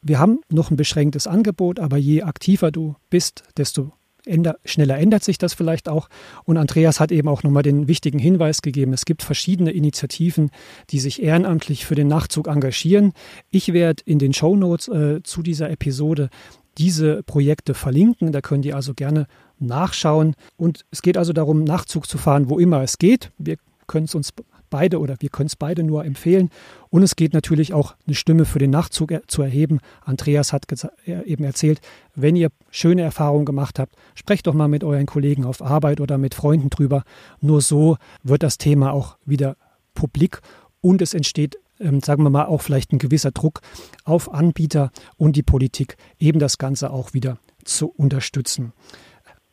Wir 0.00 0.18
haben 0.18 0.40
noch 0.48 0.70
ein 0.70 0.76
beschränktes 0.76 1.26
Angebot, 1.26 1.80
aber 1.80 1.96
je 1.96 2.22
aktiver 2.22 2.70
du 2.70 2.94
bist, 3.10 3.42
desto 3.56 3.92
änder, 4.24 4.58
schneller 4.64 4.98
ändert 4.98 5.24
sich 5.24 5.38
das 5.38 5.54
vielleicht 5.54 5.88
auch. 5.88 6.08
Und 6.44 6.56
Andreas 6.56 7.00
hat 7.00 7.10
eben 7.10 7.28
auch 7.28 7.42
nochmal 7.42 7.62
den 7.62 7.88
wichtigen 7.88 8.18
Hinweis 8.18 8.62
gegeben, 8.62 8.92
es 8.92 9.04
gibt 9.04 9.22
verschiedene 9.22 9.72
Initiativen, 9.72 10.50
die 10.90 11.00
sich 11.00 11.22
ehrenamtlich 11.22 11.86
für 11.86 11.94
den 11.94 12.08
Nachtzug 12.08 12.46
engagieren. 12.46 13.12
Ich 13.50 13.72
werde 13.72 14.02
in 14.04 14.18
den 14.18 14.34
Show 14.34 14.54
Notes 14.56 14.88
äh, 14.88 15.22
zu 15.22 15.42
dieser 15.42 15.70
Episode 15.70 16.30
diese 16.78 17.22
Projekte 17.22 17.74
verlinken. 17.74 18.32
Da 18.32 18.40
könnt 18.40 18.64
ihr 18.64 18.76
also 18.76 18.94
gerne 18.94 19.26
nachschauen. 19.58 20.34
Und 20.56 20.84
es 20.90 21.02
geht 21.02 21.16
also 21.16 21.32
darum, 21.32 21.64
Nachtzug 21.64 22.06
zu 22.08 22.18
fahren, 22.18 22.48
wo 22.48 22.58
immer 22.58 22.82
es 22.82 22.98
geht. 22.98 23.32
Wir 23.38 23.56
können 23.86 24.04
es 24.04 24.14
uns 24.14 24.32
beide 24.70 25.00
oder 25.00 25.16
wir 25.20 25.28
können 25.28 25.46
es 25.46 25.56
beide 25.56 25.82
nur 25.82 26.04
empfehlen. 26.04 26.50
Und 26.90 27.02
es 27.02 27.16
geht 27.16 27.32
natürlich 27.32 27.72
auch 27.72 27.94
eine 28.06 28.14
Stimme 28.14 28.44
für 28.44 28.58
den 28.58 28.70
Nachtzug 28.70 29.12
zu 29.26 29.42
erheben. 29.42 29.80
Andreas 30.04 30.52
hat 30.52 30.64
eben 31.06 31.44
erzählt, 31.44 31.80
wenn 32.14 32.36
ihr 32.36 32.50
schöne 32.70 33.02
Erfahrungen 33.02 33.46
gemacht 33.46 33.78
habt, 33.78 33.94
sprecht 34.14 34.46
doch 34.46 34.54
mal 34.54 34.68
mit 34.68 34.84
euren 34.84 35.06
Kollegen 35.06 35.44
auf 35.44 35.62
Arbeit 35.62 36.00
oder 36.00 36.18
mit 36.18 36.34
Freunden 36.34 36.70
drüber. 36.70 37.04
Nur 37.40 37.60
so 37.60 37.96
wird 38.22 38.42
das 38.42 38.58
Thema 38.58 38.92
auch 38.92 39.16
wieder 39.24 39.56
publik 39.94 40.40
und 40.80 41.02
es 41.02 41.14
entsteht 41.14 41.58
ähm, 41.80 42.00
sagen 42.00 42.22
wir 42.22 42.30
mal, 42.30 42.46
auch 42.46 42.62
vielleicht 42.62 42.92
ein 42.92 42.98
gewisser 42.98 43.30
Druck 43.30 43.60
auf 44.04 44.32
Anbieter 44.32 44.90
und 45.16 45.36
die 45.36 45.42
Politik, 45.42 45.96
eben 46.18 46.38
das 46.38 46.58
Ganze 46.58 46.90
auch 46.90 47.14
wieder 47.14 47.38
zu 47.64 47.88
unterstützen. 47.88 48.72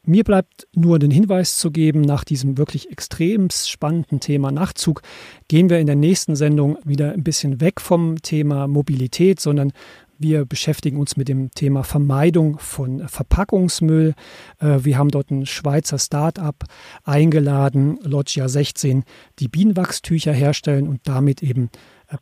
Mir 0.07 0.23
bleibt 0.23 0.67
nur 0.75 0.99
den 0.99 1.09
Hinweis 1.09 1.57
zu 1.57 1.71
geben, 1.71 2.01
nach 2.01 2.23
diesem 2.23 2.59
wirklich 2.59 2.91
extrem 2.91 3.49
spannenden 3.49 4.19
Thema 4.19 4.51
Nachtzug 4.51 5.01
gehen 5.47 5.71
wir 5.71 5.79
in 5.79 5.87
der 5.87 5.95
nächsten 5.95 6.35
Sendung 6.35 6.77
wieder 6.85 7.13
ein 7.13 7.23
bisschen 7.23 7.59
weg 7.59 7.81
vom 7.81 8.21
Thema 8.21 8.67
Mobilität, 8.67 9.39
sondern 9.39 9.71
wir 10.19 10.45
beschäftigen 10.45 10.97
uns 10.97 11.17
mit 11.17 11.27
dem 11.27 11.51
Thema 11.51 11.83
Vermeidung 11.83 12.59
von 12.59 13.07
Verpackungsmüll. 13.07 14.13
Äh, 14.59 14.79
wir 14.83 14.97
haben 14.97 15.09
dort 15.09 15.31
ein 15.31 15.45
Schweizer 15.45 15.97
Start-up 15.97 16.65
eingeladen, 17.03 17.99
Loggia 18.03 18.47
16, 18.47 19.03
die 19.39 19.47
Bienenwachstücher 19.47 20.31
herstellen 20.31 20.87
und 20.87 21.01
damit 21.03 21.43
eben 21.43 21.69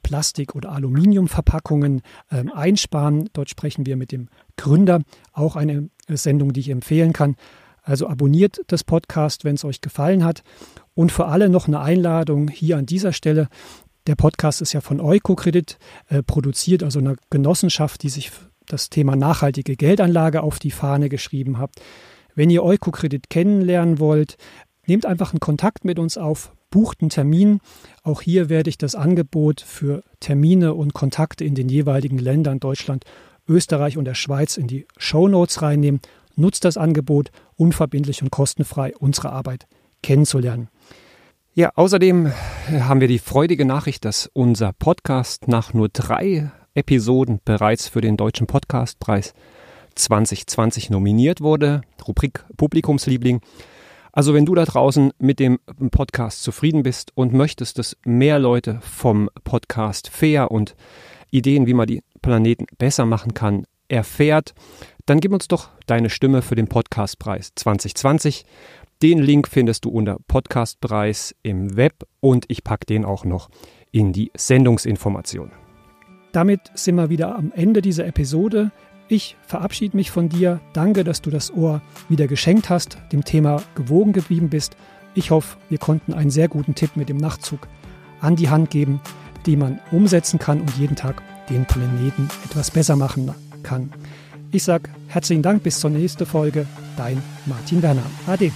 Plastik- 0.02 0.56
oder 0.56 0.72
Aluminiumverpackungen 0.72 2.02
ähm, 2.32 2.52
einsparen. 2.52 3.30
Dort 3.34 3.50
sprechen 3.50 3.86
wir 3.86 3.96
mit 3.96 4.12
dem 4.12 4.30
Gründer. 4.58 5.02
Auch 5.32 5.56
eine 5.56 5.90
äh, 6.08 6.18
Sendung, 6.18 6.54
die 6.54 6.62
ich 6.62 6.70
empfehlen 6.70 7.14
kann. 7.14 7.36
Also 7.82 8.08
abonniert 8.08 8.62
das 8.68 8.84
Podcast, 8.84 9.44
wenn 9.44 9.56
es 9.56 9.66
euch 9.66 9.82
gefallen 9.82 10.24
hat. 10.24 10.44
Und 10.96 11.12
für 11.12 11.26
alle 11.26 11.50
noch 11.50 11.68
eine 11.68 11.82
Einladung 11.82 12.48
hier 12.48 12.78
an 12.78 12.86
dieser 12.86 13.14
Stelle. 13.14 13.50
Der 14.08 14.16
Podcast 14.16 14.62
ist 14.62 14.74
ja 14.74 14.82
von 14.82 15.00
Eukokredit 15.00 15.78
äh, 16.08 16.24
produziert, 16.24 16.84
also 16.84 17.00
einer 17.00 17.16
Genossenschaft, 17.30 18.04
die 18.04 18.10
sich 18.10 18.32
das 18.68 18.90
Thema 18.90 19.16
nachhaltige 19.16 19.76
Geldanlage 19.76 20.44
auf 20.44 20.60
die 20.60 20.72
Fahne 20.72 21.10
geschrieben 21.10 21.58
hat. 21.58 21.72
Wenn 22.36 22.50
ihr 22.50 22.64
Eukokredit 22.64 23.30
kennenlernen 23.30 24.00
wollt, 24.00 24.38
nehmt 24.86 25.06
einfach 25.06 25.32
einen 25.32 25.40
Kontakt 25.40 25.86
mit 25.86 26.00
uns 26.00 26.18
auf, 26.18 26.54
bucht 26.70 27.02
einen 27.02 27.10
Termin. 27.10 27.60
Auch 28.04 28.22
hier 28.22 28.50
werde 28.50 28.70
ich 28.70 28.78
das 28.78 28.96
Angebot 28.96 29.62
für 29.62 30.04
Termine 30.20 30.74
und 30.74 30.94
Kontakte 30.94 31.46
in 31.46 31.56
den 31.56 31.70
jeweiligen 31.70 32.18
Ländern 32.18 32.60
Deutschland, 32.60 33.06
Österreich 33.48 33.98
und 33.98 34.06
der 34.06 34.16
Schweiz 34.16 34.58
in 34.58 34.68
die 34.68 34.88
Show 34.98 35.28
Notes 35.28 35.62
reinnehmen. 35.62 36.02
Nutzt 36.36 36.66
das 36.66 36.78
Angebot 36.78 37.32
unverbindlich 37.58 38.24
und 38.24 38.32
kostenfrei 38.32 38.96
unsere 38.98 39.32
Arbeit 39.32 39.68
kennenzulernen. 40.02 40.70
Ja, 41.54 41.72
außerdem 41.76 42.32
haben 42.72 43.00
wir 43.00 43.08
die 43.08 43.20
freudige 43.20 43.66
Nachricht, 43.66 44.06
dass 44.06 44.28
unser 44.34 44.74
Podcast 44.74 45.48
nach 45.48 45.74
nur 45.74 45.90
drei 45.90 46.52
Episoden 46.74 47.40
bereits 47.46 47.88
für 47.88 48.02
den 48.02 48.18
Deutschen 48.18 48.48
Podcastpreis 48.48 49.36
2020 49.94 50.90
nominiert 50.90 51.42
wurde. 51.42 51.82
Rubrik 52.08 52.44
Publikumsliebling. 52.58 53.42
Also 54.16 54.36
wenn 54.36 54.46
du 54.46 54.54
da 54.54 54.64
draußen 54.64 55.12
mit 55.18 55.40
dem 55.40 55.60
Podcast 55.90 56.44
zufrieden 56.44 56.84
bist 56.84 57.12
und 57.16 57.34
möchtest, 57.34 57.80
dass 57.80 57.98
mehr 58.06 58.38
Leute 58.38 58.80
vom 58.82 59.28
Podcast 59.44 60.08
fair 60.08 60.52
und 60.52 60.76
Ideen, 61.32 61.66
wie 61.66 61.74
man 61.74 61.88
die 61.88 62.04
Planeten 62.22 62.68
besser 62.78 63.08
machen 63.08 63.34
kann, 63.34 63.66
erfährt, 63.88 64.54
dann 65.08 65.20
gib 65.20 65.34
uns 65.34 65.48
doch 65.48 65.70
deine 65.88 66.12
Stimme 66.12 66.44
für 66.44 66.54
den 66.54 66.68
Podcastpreis 66.68 67.54
2020. 67.56 68.46
Den 69.02 69.18
Link 69.18 69.48
findest 69.48 69.84
du 69.84 69.90
unter 69.90 70.18
Podcastpreis 70.28 71.36
im 71.42 71.76
Web 71.76 72.06
und 72.20 72.46
ich 72.50 72.64
packe 72.64 72.86
den 72.86 73.06
auch 73.06 73.26
noch 73.26 73.50
in 73.92 74.14
die 74.14 74.32
Sendungsinformation. 74.36 75.52
Damit 76.34 76.72
sind 76.76 76.96
wir 76.96 77.10
wieder 77.10 77.36
am 77.36 77.52
Ende 77.52 77.82
dieser 77.82 78.06
Episode. 78.06 78.72
Ich 79.08 79.36
verabschiede 79.46 79.98
mich 79.98 80.12
von 80.12 80.30
dir. 80.30 80.60
Danke, 80.74 81.04
dass 81.04 81.22
du 81.22 81.30
das 81.30 81.54
Ohr 81.54 81.82
wieder 82.10 82.28
geschenkt 82.28 82.70
hast, 82.70 82.98
dem 83.12 83.24
Thema 83.24 83.62
gewogen 83.76 84.14
geblieben 84.14 84.50
bist. 84.50 84.76
Ich 85.16 85.32
hoffe, 85.32 85.58
wir 85.70 85.78
konnten 85.78 86.14
einen 86.14 86.32
sehr 86.32 86.48
guten 86.48 86.76
Tipp 86.76 86.92
mit 86.96 87.10
dem 87.10 87.18
Nachtzug 87.18 87.68
an 88.22 88.36
die 88.36 88.50
Hand 88.50 88.70
geben, 88.70 89.02
den 89.46 89.60
man 89.60 89.80
umsetzen 89.92 90.40
kann 90.40 90.62
und 90.62 90.78
jeden 90.78 90.96
Tag 90.96 91.22
den 91.50 91.66
Planeten 91.66 92.30
etwas 92.46 92.72
besser 92.72 92.96
machen 92.96 93.32
kann. 93.62 93.92
Ich 94.52 94.64
sage 94.64 94.90
herzlichen 95.08 95.44
Dank, 95.44 95.64
bis 95.64 95.80
zur 95.80 95.90
nächsten 95.90 96.26
Folge. 96.26 96.66
Dein 96.98 97.22
Martin 97.46 97.82
Werner. 97.82 98.04
Ade. 98.28 98.52